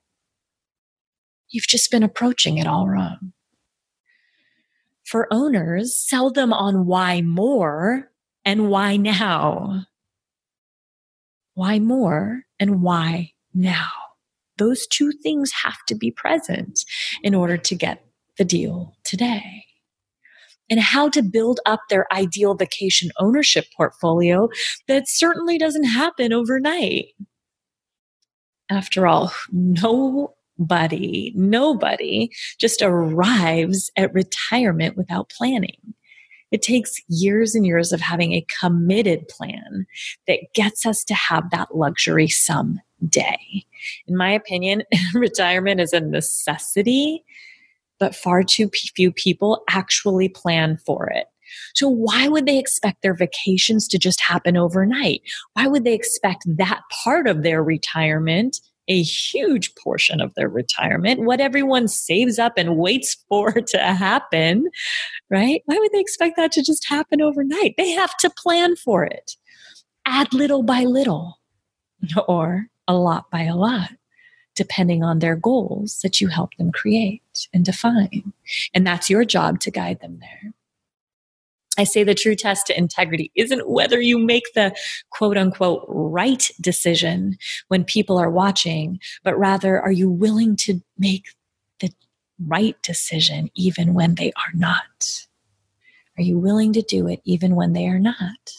You've 1.50 1.68
just 1.68 1.92
been 1.92 2.04
approaching 2.04 2.58
it 2.58 2.66
all 2.66 2.88
wrong. 2.88 3.34
For 5.06 5.28
owners, 5.32 5.96
sell 5.96 6.32
them 6.32 6.52
on 6.52 6.88
why 6.88 7.22
more 7.22 8.12
and 8.44 8.70
why 8.70 8.98
now? 8.98 9.86
Why 11.54 11.80
more 11.80 12.42
and 12.60 12.82
why 12.82 13.32
now? 13.54 13.90
Those 14.58 14.88
two 14.88 15.12
things 15.12 15.52
have 15.64 15.78
to 15.88 15.96
be 15.96 16.12
present 16.12 16.80
in 17.22 17.36
order 17.36 17.58
to 17.58 17.76
get 17.76 18.04
the 18.38 18.46
deal 18.46 18.96
today. 19.04 19.66
And 20.70 20.80
how 20.80 21.10
to 21.10 21.22
build 21.22 21.60
up 21.68 21.82
their 21.90 22.12
ideal 22.12 22.56
vacation 22.56 23.12
ownership 23.20 23.66
portfolio 23.78 24.50
that 24.88 25.08
certainly 25.08 25.60
doesn't 25.60 25.84
happen 25.84 26.34
overnight. 26.34 27.10
After 28.72 29.06
all, 29.06 29.32
nobody, 30.58 31.32
nobody 31.36 32.30
just 32.60 32.82
arrives 32.82 33.92
at 33.96 34.14
retirement 34.14 34.98
without 34.98 35.30
planning. 35.30 35.94
It 36.52 36.62
takes 36.62 36.94
years 37.08 37.56
and 37.56 37.66
years 37.66 37.92
of 37.92 38.02
having 38.02 38.34
a 38.34 38.46
committed 38.62 39.28
plan 39.28 39.86
that 40.28 40.40
gets 40.54 40.86
us 40.86 41.04
to 41.06 41.14
have 41.14 41.50
that 41.52 41.76
luxury 41.76 42.28
someday. 42.28 43.66
In 44.08 44.16
my 44.16 44.32
opinion, 44.32 44.84
retirement 45.14 45.82
is 45.82 45.92
a 45.92 46.00
necessity, 46.00 47.24
but 48.00 48.16
far 48.16 48.44
too 48.44 48.70
few 48.96 49.12
people 49.12 49.64
actually 49.70 50.30
plan 50.30 50.78
for 50.86 51.10
it. 51.10 51.26
So, 51.74 51.88
why 51.88 52.28
would 52.28 52.46
they 52.46 52.58
expect 52.58 53.02
their 53.02 53.14
vacations 53.14 53.88
to 53.90 54.00
just 54.00 54.22
happen 54.22 54.58
overnight? 54.58 55.22
Why 55.54 55.68
would 55.68 55.84
they 55.84 55.94
expect 55.94 56.44
that 56.58 56.82
part 57.04 57.28
of 57.28 57.44
their 57.44 57.64
retirement 57.64 58.60
a 58.88 59.02
huge 59.02 59.74
portion 59.76 60.22
of 60.22 60.34
their 60.36 60.50
retirement, 60.50 61.22
what 61.22 61.40
everyone 61.40 61.88
saves 61.88 62.40
up 62.40 62.54
and 62.58 62.78
waits 62.78 63.24
for 63.30 63.52
to 63.52 63.78
happen, 63.78 64.70
right? 65.30 65.62
Why 65.66 65.78
would 65.78 65.92
they 65.92 66.00
expect 66.00 66.38
that 66.38 66.52
to 66.54 66.64
just 66.64 66.88
happen 66.88 67.22
overnight? 67.22 67.76
They 67.78 67.92
have 67.92 68.16
to 68.18 68.30
plan 68.30 68.76
for 68.76 69.04
it, 69.04 69.36
add 70.06 70.34
little 70.34 70.64
by 70.64 70.84
little, 70.84 71.40
or 72.28 72.68
a 72.88 72.96
lot 72.96 73.30
by 73.32 73.44
a 73.44 73.56
lot, 73.56 73.92
depending 74.56 75.04
on 75.04 75.20
their 75.20 75.36
goals 75.36 76.00
that 76.04 76.22
you 76.22 76.28
help 76.28 76.56
them 76.56 76.72
create 76.72 77.48
and 77.54 77.66
define. 77.66 78.34
And 78.74 78.86
that's 78.86 79.10
your 79.10 79.26
job 79.26 79.60
to 79.62 79.72
guide 79.72 80.02
them 80.02 80.20
there. 80.20 80.54
I 81.78 81.84
say 81.84 82.04
the 82.04 82.16
true 82.16 82.36
test 82.36 82.68
to 82.68 82.78
integrity 82.78 83.32
isn't 83.36 83.70
whether 83.70 84.00
you 84.00 84.18
make 84.18 84.54
the 84.54 84.76
quote 85.10 85.38
unquote 85.38 85.86
right 85.88 86.50
decision 86.62 87.38
when 87.68 87.84
people 87.84 88.18
are 88.18 88.30
watching, 88.30 89.00
but 89.24 89.38
rather 89.38 89.80
are 89.80 89.92
you 89.92 90.10
willing 90.10 90.56
to 90.58 90.82
make 90.98 91.26
the 91.80 91.92
right 92.40 92.82
decision 92.82 93.50
even 93.56 93.94
when 93.94 94.16
they 94.16 94.32
are 94.32 94.54
not? 94.54 95.26
Are 96.18 96.24
you 96.24 96.40
willing 96.40 96.72
to 96.74 96.82
do 96.82 97.08
it 97.08 97.22
even 97.26 97.56
when 97.56 97.74
they 97.74 97.88
are 97.88 98.00
not? 98.00 98.52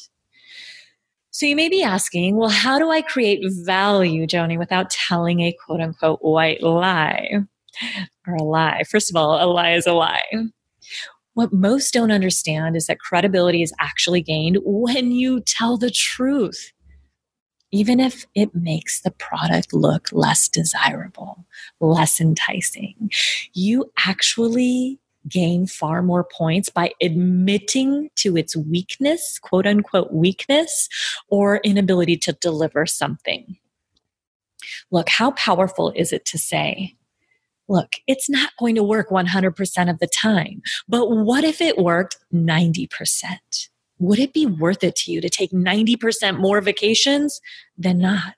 So 1.31 1.45
you 1.45 1.57
may 1.57 1.69
be 1.69 1.83
asking, 1.83 2.37
well, 2.37 2.49
how 2.49 2.79
do 2.79 2.91
I 2.91 3.03
create 3.03 3.41
value, 3.65 4.27
Joni, 4.27 4.59
without 4.59 4.89
telling 4.91 5.41
a 5.41 5.55
quote 5.65 5.81
unquote 5.81 6.21
white 6.23 6.63
lie 6.63 7.29
or 8.27 8.35
a 8.35 8.43
lie? 8.43 8.85
First 8.89 9.11
of 9.11 9.17
all, 9.17 9.43
a 9.43 9.45
lie 9.45 9.75
is 9.75 9.87
a 9.87 9.93
lie. 9.93 10.23
What 11.37 11.53
most 11.53 11.93
don't 11.93 12.11
understand 12.11 12.77
is 12.77 12.87
that 12.87 12.99
credibility 12.99 13.63
is 13.63 13.75
actually 13.79 14.23
gained 14.23 14.57
when 14.65 15.11
you 15.11 15.41
tell 15.41 15.77
the 15.77 15.91
truth, 15.91 16.73
even 17.71 18.01
if 18.01 18.25
it 18.35 18.55
makes 18.55 19.03
the 19.03 19.11
product 19.11 19.75
look 19.75 20.09
less 20.13 20.49
desirable, 20.49 21.45
less 21.79 22.23
enticing. 22.23 23.11
You 23.53 23.93
actually 23.99 24.99
gain 25.29 25.67
far 25.67 26.03
more 26.03 26.25
points 26.25 26.71
by 26.71 26.93
admitting 27.03 28.09
to 28.17 28.39
its 28.39 28.57
weakness, 28.57 29.39
quote 29.39 29.67
unquote 29.67 30.15
weakness, 30.15 30.89
or 31.29 31.59
inability 31.59 32.17
to 32.17 32.33
deliver 32.33 32.87
something. 32.87 33.59
Look, 34.91 35.11
how 35.11 35.33
powerful 35.33 35.93
is 35.95 36.15
it 36.15 36.25
to 36.25 36.39
say, 36.39 36.97
look, 37.69 37.93
it's 38.07 38.31
not 38.31 38.51
going 38.59 38.75
to 38.77 38.83
work 38.83 39.09
100% 39.11 39.91
of 39.91 39.99
the 39.99 40.07
time, 40.07 40.63
but 40.89 41.11
what 41.11 41.45
if 41.45 41.61
it 41.61 41.79
worked 41.79 42.17
90%? 42.33 42.89
Would 43.99 44.19
it 44.19 44.33
be 44.33 44.47
worth 44.47 44.85
it 44.85 44.95
to 44.97 45.13
you 45.13 45.21
to 45.21 45.29
take 45.29 45.53
90% 45.53 46.39
more 46.39 46.61
vacations 46.61 47.41
than 47.79 47.99
not? 47.99 48.35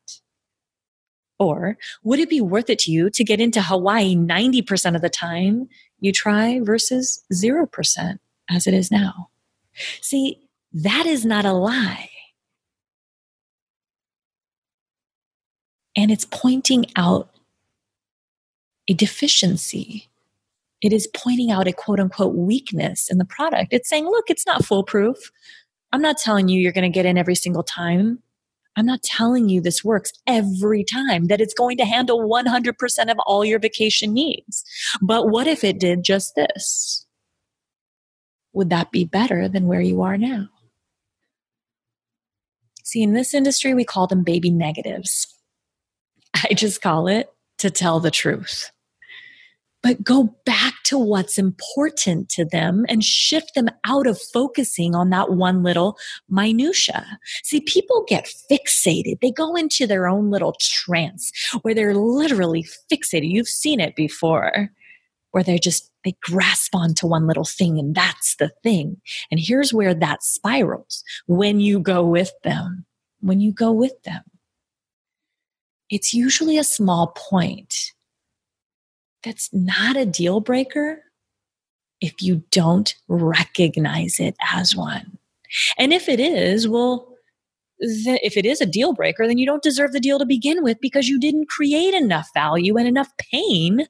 Or 1.38 1.76
would 2.02 2.18
it 2.18 2.30
be 2.30 2.40
worth 2.40 2.68
it 2.68 2.78
to 2.80 2.90
you 2.90 3.10
to 3.10 3.24
get 3.24 3.40
into 3.40 3.62
Hawaii 3.62 4.16
90% 4.16 4.96
of 4.96 5.02
the 5.02 5.08
time 5.08 5.68
you 6.00 6.12
try 6.12 6.60
versus 6.60 7.22
0% 7.32 8.18
as 8.50 8.66
it 8.66 8.74
is 8.74 8.90
now? 8.90 9.28
See, 10.00 10.40
that 10.72 11.06
is 11.06 11.24
not 11.24 11.44
a 11.44 11.52
lie. 11.52 12.10
And 15.96 16.10
it's 16.10 16.24
pointing 16.24 16.86
out 16.96 17.30
a 18.88 18.94
deficiency. 18.94 20.08
It 20.80 20.92
is 20.92 21.08
pointing 21.14 21.50
out 21.50 21.66
a 21.66 21.72
quote 21.72 22.00
unquote 22.00 22.34
weakness 22.34 23.10
in 23.10 23.18
the 23.18 23.24
product. 23.24 23.72
It's 23.72 23.88
saying, 23.88 24.06
look, 24.06 24.30
it's 24.30 24.46
not 24.46 24.64
foolproof. 24.64 25.30
I'm 25.92 26.02
not 26.02 26.18
telling 26.18 26.48
you 26.48 26.60
you're 26.60 26.72
going 26.72 26.90
to 26.90 26.94
get 26.94 27.06
in 27.06 27.18
every 27.18 27.34
single 27.34 27.62
time. 27.62 28.22
I'm 28.76 28.86
not 28.86 29.02
telling 29.02 29.48
you 29.48 29.60
this 29.60 29.82
works 29.82 30.12
every 30.26 30.84
time, 30.84 31.26
that 31.26 31.40
it's 31.40 31.54
going 31.54 31.78
to 31.78 31.84
handle 31.84 32.28
100% 32.28 33.10
of 33.10 33.18
all 33.26 33.44
your 33.44 33.58
vacation 33.58 34.12
needs. 34.12 34.64
But 35.02 35.30
what 35.30 35.48
if 35.48 35.64
it 35.64 35.80
did 35.80 36.04
just 36.04 36.36
this? 36.36 37.04
Would 38.52 38.70
that 38.70 38.92
be 38.92 39.04
better 39.04 39.48
than 39.48 39.66
where 39.66 39.80
you 39.80 40.02
are 40.02 40.16
now? 40.16 40.48
See, 42.84 43.02
in 43.02 43.14
this 43.14 43.34
industry, 43.34 43.74
we 43.74 43.84
call 43.84 44.06
them 44.06 44.22
baby 44.22 44.50
negatives. 44.50 45.26
I 46.34 46.54
just 46.54 46.80
call 46.80 47.08
it 47.08 47.30
to 47.58 47.70
tell 47.70 47.98
the 47.98 48.12
truth 48.12 48.70
but 49.82 50.02
go 50.02 50.34
back 50.44 50.74
to 50.84 50.98
what's 50.98 51.38
important 51.38 52.28
to 52.30 52.44
them 52.44 52.84
and 52.88 53.04
shift 53.04 53.54
them 53.54 53.68
out 53.84 54.06
of 54.06 54.20
focusing 54.20 54.94
on 54.94 55.10
that 55.10 55.32
one 55.32 55.62
little 55.62 55.96
minutia. 56.28 57.06
See, 57.42 57.60
people 57.60 58.04
get 58.08 58.30
fixated. 58.50 59.20
They 59.20 59.30
go 59.30 59.54
into 59.54 59.86
their 59.86 60.08
own 60.08 60.30
little 60.30 60.56
trance 60.60 61.30
where 61.62 61.74
they're 61.74 61.94
literally 61.94 62.66
fixated. 62.90 63.30
You've 63.30 63.48
seen 63.48 63.80
it 63.80 63.94
before 63.94 64.70
where 65.30 65.44
they're 65.44 65.58
just 65.58 65.90
they 66.04 66.14
grasp 66.22 66.74
onto 66.74 67.06
one 67.06 67.26
little 67.26 67.44
thing 67.44 67.78
and 67.78 67.94
that's 67.94 68.36
the 68.36 68.50
thing. 68.62 69.00
And 69.30 69.38
here's 69.38 69.74
where 69.74 69.94
that 69.94 70.22
spirals 70.22 71.04
when 71.26 71.60
you 71.60 71.80
go 71.80 72.04
with 72.04 72.32
them. 72.44 72.84
When 73.20 73.40
you 73.40 73.52
go 73.52 73.72
with 73.72 74.00
them. 74.04 74.22
It's 75.90 76.14
usually 76.14 76.56
a 76.56 76.64
small 76.64 77.14
point 77.16 77.92
that's 79.28 79.52
not 79.52 79.94
a 79.94 80.06
deal 80.06 80.40
breaker 80.40 81.02
if 82.00 82.22
you 82.22 82.42
don't 82.50 82.94
recognize 83.08 84.18
it 84.18 84.34
as 84.54 84.74
one. 84.74 85.18
And 85.76 85.92
if 85.92 86.08
it 86.08 86.18
is, 86.18 86.66
well, 86.66 87.14
th- 87.82 88.20
if 88.22 88.38
it 88.38 88.46
is 88.46 88.62
a 88.62 88.66
deal 88.66 88.94
breaker, 88.94 89.26
then 89.26 89.36
you 89.36 89.44
don't 89.44 89.62
deserve 89.62 89.92
the 89.92 90.00
deal 90.00 90.18
to 90.18 90.24
begin 90.24 90.62
with 90.62 90.78
because 90.80 91.08
you 91.08 91.20
didn't 91.20 91.50
create 91.50 91.92
enough 91.92 92.28
value 92.32 92.78
and 92.78 92.88
enough 92.88 93.10
pain 93.18 93.86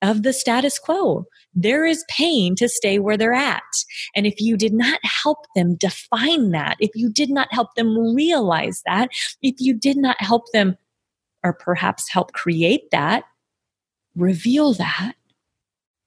of 0.00 0.22
the 0.22 0.32
status 0.32 0.78
quo. 0.78 1.26
There 1.52 1.84
is 1.84 2.02
pain 2.08 2.56
to 2.56 2.66
stay 2.66 2.98
where 2.98 3.18
they're 3.18 3.34
at. 3.34 3.62
And 4.16 4.26
if 4.26 4.40
you 4.40 4.56
did 4.56 4.72
not 4.72 5.00
help 5.02 5.44
them 5.54 5.76
define 5.76 6.50
that, 6.52 6.78
if 6.80 6.92
you 6.94 7.12
did 7.12 7.28
not 7.28 7.48
help 7.52 7.74
them 7.74 8.14
realize 8.14 8.80
that, 8.86 9.10
if 9.42 9.56
you 9.58 9.74
did 9.74 9.98
not 9.98 10.16
help 10.18 10.44
them 10.54 10.78
or 11.42 11.52
perhaps 11.52 12.08
help 12.08 12.32
create 12.32 12.90
that, 12.90 13.24
reveal 14.16 14.74
that, 14.74 15.14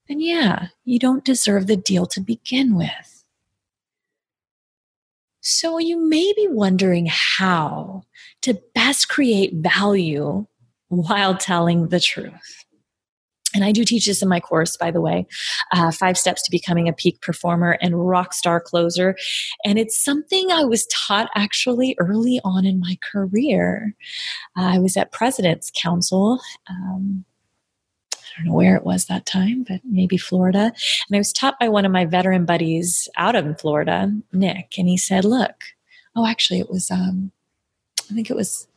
then 0.07 0.19
yeah, 0.19 0.67
you 0.85 0.99
don't 0.99 1.25
deserve 1.25 1.67
the 1.67 1.77
deal 1.77 2.05
to 2.07 2.21
begin 2.21 2.75
with. 2.75 3.23
So 5.41 5.77
you 5.77 5.97
may 5.97 6.33
be 6.35 6.47
wondering 6.49 7.07
how 7.09 8.03
to 8.41 8.61
best 8.75 9.07
create 9.09 9.53
value 9.53 10.45
while 10.89 11.37
telling 11.37 11.87
the 11.87 11.99
truth. 11.99 12.65
And 13.55 13.63
I 13.63 13.71
do 13.71 13.85
teach 13.85 14.05
this 14.05 14.21
in 14.21 14.27
my 14.27 14.39
course, 14.39 14.75
by 14.75 14.91
the 14.91 15.01
way 15.01 15.25
uh, 15.71 15.91
Five 15.91 16.17
Steps 16.17 16.43
to 16.43 16.51
Becoming 16.51 16.87
a 16.87 16.93
Peak 16.93 17.21
Performer 17.21 17.77
and 17.81 18.07
Rock 18.07 18.33
Star 18.33 18.59
Closer. 18.59 19.15
And 19.63 19.79
it's 19.79 20.03
something 20.03 20.51
I 20.51 20.63
was 20.63 20.85
taught 20.87 21.29
actually 21.33 21.95
early 21.99 22.41
on 22.43 22.65
in 22.65 22.79
my 22.79 22.97
career. 23.09 23.95
Uh, 24.57 24.73
I 24.75 24.79
was 24.79 24.97
at 24.97 25.11
President's 25.11 25.71
Council. 25.81 26.39
Um, 26.69 27.25
I 28.38 28.43
don't 28.43 28.50
know 28.50 28.54
where 28.54 28.76
it 28.76 28.86
was 28.86 29.06
that 29.06 29.26
time, 29.26 29.65
but 29.67 29.82
maybe 29.84 30.17
Florida. 30.17 30.71
And 31.10 31.15
I 31.15 31.17
was 31.17 31.34
taught 31.34 31.60
by 31.60 31.69
one 31.69 31.86
of 31.86 31.91
my 31.91 32.06
veteran 32.06 32.45
buddies 32.45 33.08
out 33.17 33.36
of 33.36 33.60
Florida, 33.60 34.12
Nick, 34.32 34.73
and 34.78 34.88
he 34.88 34.97
said, 34.97 35.26
Look, 35.26 35.63
oh, 36.15 36.28
actually, 36.28 36.60
it 36.60 36.69
was, 36.69 36.91
um, 36.91 37.32
I 38.10 38.13
think 38.13 38.30
it 38.30 38.36
was 38.36 38.67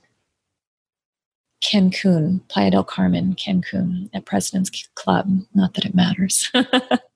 Cancun, 1.63 2.41
Playa 2.49 2.71
del 2.71 2.85
Carmen, 2.85 3.35
Cancun 3.35 4.09
at 4.15 4.25
President's 4.25 4.71
Club. 4.95 5.29
Not 5.55 5.75
that 5.75 5.85
it 5.85 5.95
matters. 5.95 6.51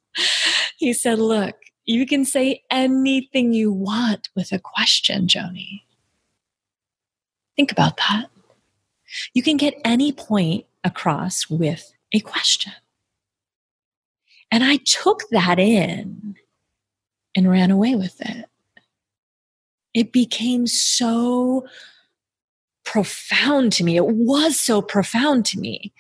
he 0.77 0.93
said, 0.93 1.19
Look, 1.19 1.57
you 1.87 2.07
can 2.07 2.25
say 2.27 2.63
anything 2.71 3.55
you 3.55 3.73
want 3.73 4.29
with 4.35 4.53
a 4.53 4.59
question, 4.59 5.27
Joni. 5.29 5.83
Think 7.57 7.73
about 7.73 7.97
that. 7.97 8.27
You 9.33 9.43
can 9.43 9.57
get 9.57 9.81
any 9.85 10.13
point 10.13 10.67
across 10.83 11.49
with 11.49 11.93
a 12.15 12.21
question. 12.21 12.73
And 14.51 14.63
I 14.63 14.77
took 14.85 15.29
that 15.31 15.59
in 15.59 16.37
and 17.35 17.51
ran 17.51 17.71
away 17.71 17.97
with 17.97 18.21
it. 18.21 18.47
It 19.93 20.13
became 20.13 20.67
so 20.67 21.67
profound 22.85 23.73
to 23.73 23.85
me. 23.85 23.97
It 23.97 24.07
was 24.07 24.59
so 24.59 24.81
profound 24.81 25.45
to 25.47 25.59
me. 25.59 25.93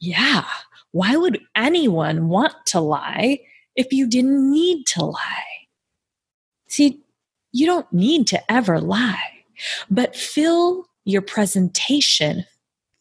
Yeah, 0.00 0.44
why 0.92 1.16
would 1.16 1.40
anyone 1.56 2.28
want 2.28 2.54
to 2.66 2.80
lie 2.80 3.40
if 3.74 3.92
you 3.92 4.08
didn't 4.08 4.50
need 4.50 4.86
to 4.88 5.04
lie? 5.04 5.44
See, 6.68 7.02
you 7.52 7.66
don't 7.66 7.90
need 7.92 8.26
to 8.28 8.52
ever 8.52 8.80
lie, 8.80 9.44
but 9.90 10.14
fill 10.14 10.86
your 11.04 11.22
presentation, 11.22 12.44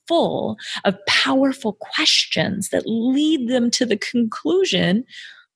full 0.08 0.58
of 0.86 0.98
powerful 1.08 1.74
questions 1.74 2.70
that 2.70 2.84
lead 2.86 3.50
them 3.50 3.70
to 3.72 3.86
the 3.86 3.98
conclusion 3.98 5.04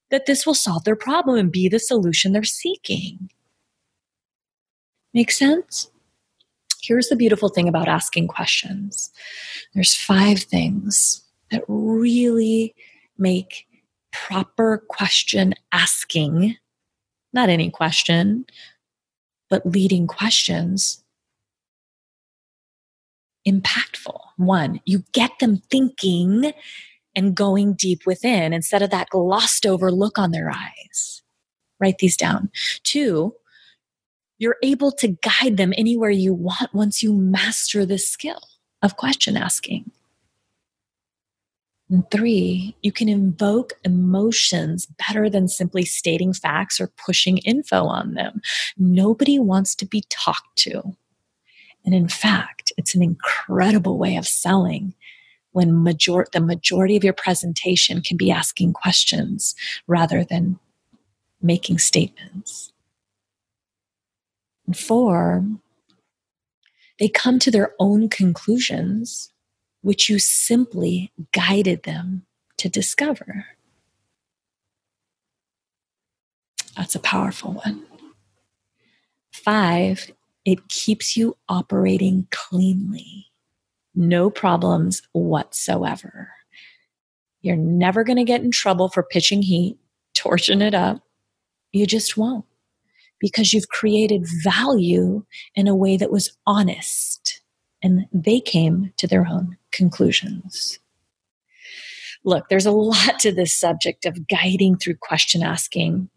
that 0.10 0.26
this 0.26 0.46
will 0.46 0.54
solve 0.54 0.84
their 0.84 0.96
problem 0.96 1.38
and 1.38 1.52
be 1.52 1.70
the 1.70 1.80
solution 1.80 2.32
they're 2.32 2.44
seeking. 2.44 3.30
Make 5.14 5.32
sense? 5.32 5.90
Here's 6.82 7.10
the 7.10 7.16
beautiful 7.16 7.50
thing 7.50 7.68
about 7.68 7.88
asking 7.88 8.28
questions 8.28 9.12
there's 9.74 9.96
five 9.96 10.40
things 10.40 11.24
that 11.52 11.64
really 11.68 12.74
make 13.18 13.68
proper 14.12 14.84
question 14.90 15.54
asking, 15.72 16.58
not 17.34 17.50
any 17.50 17.70
question, 17.70 18.46
but 19.50 19.66
leading 19.66 20.08
questions 20.08 21.04
impactful. 23.48 24.20
One, 24.38 24.80
you 24.86 25.04
get 25.12 25.32
them 25.40 25.62
thinking 25.70 26.54
and 27.16 27.36
going 27.36 27.74
deep 27.74 28.06
within 28.06 28.54
instead 28.54 28.82
of 28.82 28.90
that 28.92 29.10
glossed 29.10 29.66
over 29.66 29.92
look 29.92 30.18
on 30.18 30.32
their 30.32 30.50
eyes. 30.50 31.22
Write 31.80 31.98
these 31.98 32.16
down. 32.16 32.50
Two, 32.84 33.36
you're 34.38 34.58
able 34.64 34.92
to 34.94 35.18
guide 35.22 35.58
them 35.58 35.74
anywhere 35.78 36.10
you 36.10 36.34
want 36.34 36.74
once 36.74 37.04
you 37.04 37.14
master 37.14 37.86
this 37.86 38.08
skill 38.08 38.42
of 38.82 38.98
question 38.98 39.38
asking. 39.38 39.92
And 41.92 42.10
three, 42.10 42.74
you 42.82 42.94
can 42.94 43.10
invoke 43.10 43.74
emotions 43.84 44.88
better 45.08 45.30
than 45.30 45.50
simply 45.50 45.84
stating 45.84 46.32
facts 46.34 46.80
or 46.80 46.92
pushing 47.06 47.40
info 47.40 47.84
on 47.84 48.14
them. 48.14 48.42
Nobody 48.78 49.38
wants 49.38 49.76
to 49.76 49.86
be 49.86 50.06
talked 50.10 50.56
to. 50.60 50.96
And 51.86 51.96
in 51.96 52.08
fact, 52.08 52.72
it's 52.78 52.96
an 52.96 53.02
incredible 53.02 53.98
way 53.98 54.16
of 54.16 54.28
selling 54.28 54.94
when 55.52 55.84
major- 55.84 56.28
the 56.32 56.40
majority 56.40 56.96
of 56.96 57.04
your 57.04 57.14
presentation 57.14 58.02
can 58.02 58.18
be 58.18 58.32
asking 58.32 58.74
questions 58.74 59.56
rather 59.88 60.24
than 60.24 60.60
making 61.42 61.80
statements. 61.80 62.72
And 64.66 64.78
four, 64.78 65.46
they 67.00 67.10
come 67.10 67.40
to 67.40 67.52
their 67.52 67.74
own 67.80 68.10
conclusions, 68.10 69.34
which 69.82 70.08
you 70.08 70.20
simply 70.20 71.12
guided 71.32 71.84
them 71.84 72.26
to 72.58 72.70
discover. 72.70 73.48
That's 76.78 76.96
a 76.96 77.00
powerful 77.00 77.54
one. 77.54 77.86
Five, 79.34 80.12
it 80.46 80.68
keeps 80.70 81.16
you 81.16 81.36
operating 81.50 82.28
cleanly, 82.32 83.28
no 83.96 84.30
problems 84.30 85.02
whatsoever. 85.14 86.32
You're 87.42 87.56
never 87.56 88.04
going 88.04 88.18
to 88.18 88.24
get 88.24 88.42
in 88.42 88.52
trouble 88.52 88.90
for 88.90 89.04
pitching 89.04 89.42
heat, 89.42 89.78
torching 90.14 90.62
it 90.62 90.74
up. 90.74 91.02
You 91.72 91.86
just 91.86 92.18
won't 92.18 92.46
because 93.20 93.54
you've 93.54 93.70
created 93.70 94.26
value 94.44 95.24
in 95.56 95.68
a 95.68 95.76
way 95.76 95.96
that 95.98 96.12
was 96.12 96.36
honest 96.46 97.42
and 97.84 98.06
they 98.12 98.40
came 98.40 98.92
to 98.98 99.08
their 99.08 99.26
own 99.26 99.58
conclusions. 99.72 100.80
Look, 102.24 102.50
there's 102.50 102.66
a 102.66 102.72
lot 102.72 103.20
to 103.20 103.32
this 103.32 103.58
subject 103.58 104.06
of 104.06 104.28
guiding 104.28 104.78
through 104.78 104.98
question 105.02 105.42
asking 105.42 106.10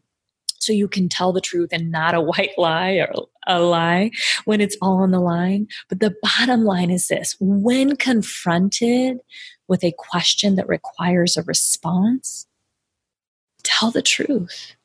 so 0.65 0.73
you 0.73 0.89
can 0.89 1.09
tell 1.09 1.33
the 1.33 1.41
truth 1.41 1.71
and 1.73 1.91
not 1.91 2.15
a 2.15 2.21
white 2.21 2.57
lie 2.57 2.93
or 2.93 3.13
a 3.47 3.61
lie 3.61 4.11
when 4.45 4.61
it's 4.61 4.77
all 4.81 5.03
on 5.03 5.11
the 5.11 5.21
line. 5.21 5.67
But 5.89 6.01
the 6.01 6.15
bottom 6.23 6.65
line 6.65 6.91
is 6.91 7.09
this 7.09 7.37
when 7.41 7.97
confronted 7.97 9.19
with 9.69 9.85
a 9.85 9.95
question 9.97 10.57
that 10.57 10.69
requires 10.69 11.37
a 11.37 11.43
response, 11.43 12.47
tell 13.63 13.91
the 13.91 14.03
truth. 14.03 14.77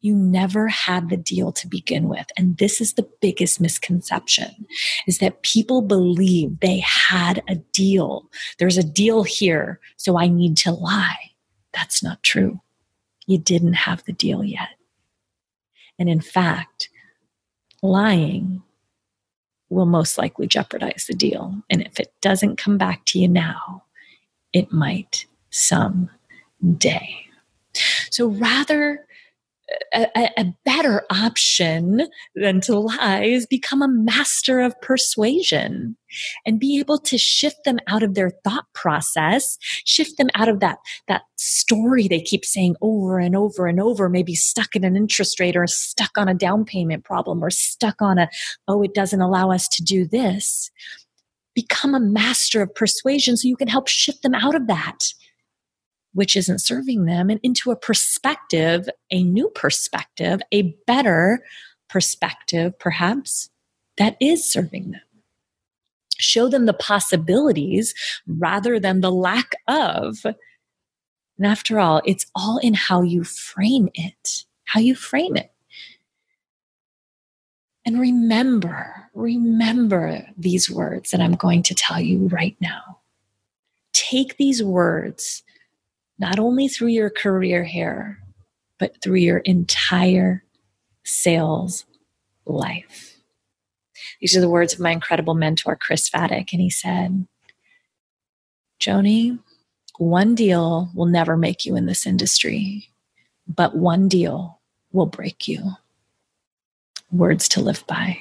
You 0.00 0.14
never 0.14 0.68
had 0.68 1.08
the 1.08 1.16
deal 1.16 1.50
to 1.50 1.66
begin 1.66 2.08
with. 2.08 2.26
And 2.36 2.56
this 2.58 2.80
is 2.80 2.94
the 2.94 3.08
biggest 3.20 3.60
misconception 3.60 4.66
is 5.08 5.18
that 5.18 5.42
people 5.42 5.82
believe 5.82 6.60
they 6.60 6.78
had 6.78 7.42
a 7.48 7.56
deal. 7.56 8.30
There's 8.60 8.78
a 8.78 8.84
deal 8.84 9.24
here, 9.24 9.80
so 9.96 10.16
I 10.16 10.28
need 10.28 10.56
to 10.58 10.70
lie. 10.70 11.32
That's 11.72 12.00
not 12.00 12.22
true 12.22 12.60
you 13.28 13.36
didn't 13.36 13.74
have 13.74 14.02
the 14.04 14.12
deal 14.12 14.42
yet. 14.42 14.70
And 15.98 16.08
in 16.08 16.20
fact, 16.20 16.88
lying 17.82 18.62
will 19.68 19.84
most 19.84 20.16
likely 20.16 20.46
jeopardize 20.46 21.04
the 21.06 21.14
deal. 21.14 21.54
And 21.68 21.82
if 21.82 22.00
it 22.00 22.10
doesn't 22.22 22.56
come 22.56 22.78
back 22.78 23.04
to 23.06 23.18
you 23.18 23.28
now, 23.28 23.84
it 24.54 24.72
might 24.72 25.26
someday. 25.50 27.26
So 28.10 28.28
rather 28.28 29.06
a, 29.94 30.30
a, 30.38 30.54
better 30.64 31.04
option 31.10 32.08
than 32.34 32.60
to 32.62 32.78
lie 32.78 33.22
is 33.22 33.46
become 33.46 33.82
a 33.82 33.88
master 33.88 34.60
of 34.60 34.78
persuasion 34.80 35.96
and 36.46 36.58
be 36.58 36.78
able 36.78 36.98
to 36.98 37.18
shift 37.18 37.64
them 37.64 37.78
out 37.86 38.02
of 38.02 38.14
their 38.14 38.30
thought 38.44 38.64
process 38.74 39.58
shift 39.84 40.16
them 40.16 40.28
out 40.34 40.48
of 40.48 40.60
that 40.60 40.78
that 41.06 41.22
story 41.36 42.08
they 42.08 42.20
keep 42.20 42.44
saying 42.46 42.76
over 42.80 43.18
and 43.18 43.36
over 43.36 43.66
and 43.66 43.78
over 43.78 44.08
maybe 44.08 44.34
stuck 44.34 44.74
in 44.74 44.84
an 44.84 44.96
interest 44.96 45.38
rate 45.38 45.56
or 45.56 45.66
stuck 45.66 46.16
on 46.16 46.28
a 46.28 46.34
down 46.34 46.64
payment 46.64 47.04
problem 47.04 47.42
or 47.44 47.50
stuck 47.50 48.00
on 48.00 48.18
a 48.18 48.28
oh 48.68 48.82
it 48.82 48.94
doesn't 48.94 49.20
allow 49.20 49.50
us 49.50 49.68
to 49.68 49.82
do 49.82 50.06
this. 50.06 50.70
Become 51.54 51.94
a 51.94 52.00
master 52.00 52.62
of 52.62 52.74
persuasion 52.74 53.36
so 53.36 53.48
you 53.48 53.56
can 53.56 53.68
help 53.68 53.88
shift 53.88 54.22
them 54.22 54.34
out 54.34 54.54
of 54.54 54.66
that 54.68 55.12
which 56.18 56.34
isn't 56.34 56.58
serving 56.58 57.04
them, 57.04 57.30
and 57.30 57.38
into 57.44 57.70
a 57.70 57.76
perspective, 57.76 58.88
a 59.12 59.22
new 59.22 59.48
perspective, 59.50 60.40
a 60.50 60.74
better 60.84 61.44
perspective, 61.88 62.76
perhaps, 62.80 63.50
that 63.98 64.16
is 64.20 64.44
serving 64.44 64.90
them. 64.90 65.00
Show 66.18 66.48
them 66.48 66.66
the 66.66 66.72
possibilities 66.72 67.94
rather 68.26 68.80
than 68.80 69.00
the 69.00 69.12
lack 69.12 69.52
of. 69.68 70.24
And 70.24 71.46
after 71.46 71.78
all, 71.78 72.02
it's 72.04 72.26
all 72.34 72.58
in 72.58 72.74
how 72.74 73.02
you 73.02 73.22
frame 73.22 73.88
it, 73.94 74.44
how 74.64 74.80
you 74.80 74.96
frame 74.96 75.36
it. 75.36 75.52
And 77.86 78.00
remember, 78.00 79.08
remember 79.14 80.26
these 80.36 80.68
words 80.68 81.12
that 81.12 81.20
I'm 81.20 81.36
going 81.36 81.62
to 81.62 81.76
tell 81.76 82.00
you 82.00 82.26
right 82.26 82.56
now. 82.60 82.98
Take 83.92 84.36
these 84.36 84.64
words 84.64 85.44
not 86.18 86.38
only 86.38 86.68
through 86.68 86.88
your 86.88 87.10
career 87.10 87.64
here, 87.64 88.18
but 88.78 89.00
through 89.02 89.16
your 89.16 89.38
entire 89.38 90.44
sales 91.04 91.84
life. 92.46 93.16
These 94.20 94.36
are 94.36 94.40
the 94.40 94.48
words 94.48 94.72
of 94.74 94.80
my 94.80 94.90
incredible 94.90 95.34
mentor, 95.34 95.76
Chris 95.76 96.08
Faddick. 96.08 96.52
And 96.52 96.60
he 96.60 96.70
said, 96.70 97.26
Joni, 98.80 99.38
one 99.98 100.34
deal 100.34 100.90
will 100.94 101.06
never 101.06 101.36
make 101.36 101.64
you 101.64 101.76
in 101.76 101.86
this 101.86 102.06
industry, 102.06 102.88
but 103.46 103.76
one 103.76 104.08
deal 104.08 104.60
will 104.92 105.06
break 105.06 105.48
you. 105.48 105.72
Words 107.10 107.48
to 107.50 107.60
live 107.60 107.84
by. 107.86 108.18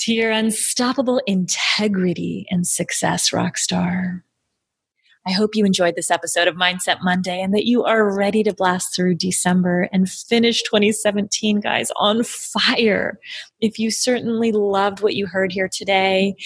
To 0.00 0.12
your 0.12 0.30
unstoppable 0.30 1.20
integrity 1.26 2.46
and 2.50 2.66
success, 2.66 3.32
rock 3.32 3.58
star. 3.58 4.24
I 5.26 5.32
hope 5.32 5.56
you 5.56 5.64
enjoyed 5.64 5.96
this 5.96 6.12
episode 6.12 6.46
of 6.46 6.54
Mindset 6.54 6.98
Monday 7.02 7.42
and 7.42 7.52
that 7.52 7.66
you 7.66 7.82
are 7.82 8.16
ready 8.16 8.44
to 8.44 8.54
blast 8.54 8.94
through 8.94 9.16
December 9.16 9.88
and 9.92 10.08
finish 10.08 10.62
2017, 10.62 11.58
guys, 11.58 11.90
on 11.96 12.22
fire. 12.22 13.18
If 13.60 13.76
you 13.76 13.90
certainly 13.90 14.52
loved 14.52 15.00
what 15.00 15.16
you 15.16 15.26
heard 15.26 15.50
here 15.50 15.68
today 15.68 16.36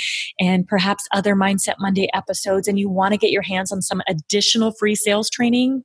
and 0.40 0.66
perhaps 0.66 1.06
other 1.12 1.34
Mindset 1.34 1.74
Monday 1.78 2.08
episodes, 2.14 2.68
and 2.68 2.78
you 2.78 2.88
want 2.88 3.12
to 3.12 3.18
get 3.18 3.30
your 3.30 3.42
hands 3.42 3.70
on 3.70 3.82
some 3.82 4.00
additional 4.08 4.72
free 4.72 4.94
sales 4.94 5.28
training, 5.28 5.84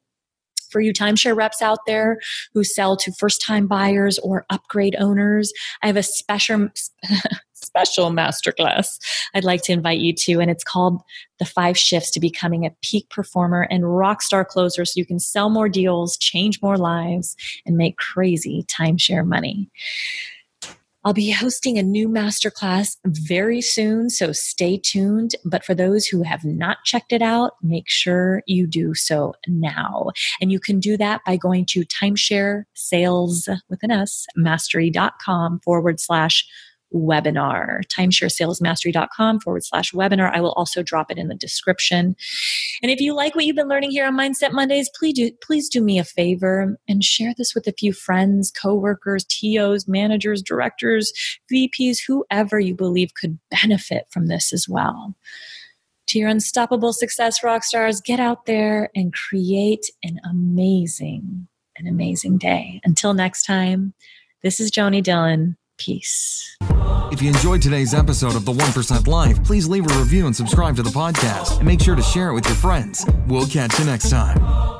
for 0.71 0.79
you 0.79 0.93
timeshare 0.93 1.35
reps 1.35 1.61
out 1.61 1.79
there 1.85 2.17
who 2.53 2.63
sell 2.63 2.95
to 2.97 3.11
first 3.19 3.41
time 3.41 3.67
buyers 3.67 4.19
or 4.19 4.45
upgrade 4.49 4.95
owners, 4.97 5.51
I 5.83 5.87
have 5.87 5.97
a 5.97 6.03
special 6.03 6.69
special 7.75 8.09
masterclass 8.09 8.97
I'd 9.33 9.43
like 9.43 9.61
to 9.63 9.73
invite 9.73 9.99
you 9.99 10.13
to. 10.13 10.39
And 10.39 10.49
it's 10.49 10.63
called 10.63 11.01
The 11.39 11.45
Five 11.45 11.77
Shifts 11.77 12.09
to 12.11 12.19
Becoming 12.19 12.65
a 12.65 12.71
Peak 12.81 13.09
Performer 13.09 13.67
and 13.69 13.97
Rock 13.97 14.21
Star 14.21 14.45
Closer 14.45 14.85
so 14.85 14.97
you 14.97 15.05
can 15.05 15.19
sell 15.19 15.49
more 15.49 15.67
deals, 15.67 16.17
change 16.17 16.61
more 16.61 16.77
lives, 16.77 17.35
and 17.65 17.75
make 17.75 17.97
crazy 17.97 18.65
timeshare 18.67 19.25
money. 19.25 19.69
I'll 21.03 21.13
be 21.13 21.29
hosting 21.29 21.77
a 21.77 21.83
new 21.83 22.09
masterclass 22.09 22.97
very 23.05 23.61
soon, 23.61 24.09
so 24.09 24.31
stay 24.31 24.79
tuned. 24.81 25.35
But 25.45 25.63
for 25.63 25.75
those 25.75 26.07
who 26.07 26.23
have 26.23 26.43
not 26.43 26.77
checked 26.83 27.13
it 27.13 27.21
out, 27.21 27.51
make 27.61 27.87
sure 27.87 28.41
you 28.47 28.65
do 28.65 28.95
so 28.95 29.35
now. 29.47 30.09
And 30.41 30.51
you 30.51 30.59
can 30.59 30.79
do 30.79 30.97
that 30.97 31.21
by 31.23 31.37
going 31.37 31.65
to 31.67 31.85
timeshare 31.85 32.63
sales 32.73 33.47
with 33.69 33.83
an 33.83 33.91
S 33.91 34.25
mastery.com 34.35 35.59
forward 35.59 35.99
slash 35.99 36.43
webinar. 36.95 37.81
Timesharesalesmastery.com 37.87 39.39
forward 39.41 39.63
slash 39.63 39.91
webinar. 39.91 40.31
I 40.33 40.41
will 40.41 40.53
also 40.53 40.81
drop 40.81 41.11
it 41.11 41.17
in 41.17 41.27
the 41.27 41.35
description. 41.35 42.15
And 42.81 42.91
if 42.91 42.99
you 42.99 43.13
like 43.13 43.35
what 43.35 43.45
you've 43.45 43.55
been 43.55 43.67
learning 43.67 43.91
here 43.91 44.05
on 44.05 44.17
Mindset 44.17 44.53
Mondays, 44.53 44.89
please 44.97 45.13
do, 45.13 45.31
please 45.43 45.69
do 45.69 45.81
me 45.83 45.99
a 45.99 46.03
favor 46.03 46.77
and 46.87 47.03
share 47.03 47.33
this 47.37 47.53
with 47.53 47.67
a 47.67 47.73
few 47.73 47.93
friends, 47.93 48.51
coworkers, 48.51 49.25
TOs, 49.25 49.87
managers, 49.87 50.41
directors, 50.41 51.11
VPs, 51.51 51.99
whoever 52.07 52.59
you 52.59 52.73
believe 52.73 53.13
could 53.19 53.37
benefit 53.49 54.07
from 54.09 54.27
this 54.27 54.53
as 54.53 54.67
well. 54.69 55.15
To 56.07 56.19
your 56.19 56.29
unstoppable 56.29 56.93
success 56.93 57.43
rock 57.43 57.63
stars, 57.63 57.99
get 57.99 58.19
out 58.19 58.45
there 58.45 58.89
and 58.95 59.11
create 59.11 59.87
an 60.03 60.19
amazing, 60.29 61.47
an 61.77 61.87
amazing 61.87 62.37
day. 62.37 62.79
Until 62.83 63.15
next 63.15 63.43
time, 63.43 63.95
this 64.43 64.59
is 64.59 64.69
Joni 64.69 65.01
Dillon. 65.01 65.57
Peace. 65.77 66.55
If 67.11 67.21
you 67.21 67.29
enjoyed 67.29 67.61
today's 67.61 67.93
episode 67.93 68.35
of 68.35 68.45
The 68.45 68.51
1% 68.51 69.07
Life, 69.07 69.43
please 69.43 69.67
leave 69.67 69.89
a 69.89 69.99
review 69.99 70.25
and 70.25 70.35
subscribe 70.35 70.75
to 70.77 70.83
the 70.83 70.89
podcast. 70.89 71.57
And 71.57 71.65
make 71.65 71.81
sure 71.81 71.95
to 71.95 72.01
share 72.01 72.29
it 72.29 72.33
with 72.33 72.45
your 72.45 72.55
friends. 72.55 73.05
We'll 73.27 73.47
catch 73.47 73.77
you 73.79 73.85
next 73.85 74.09
time. 74.09 74.74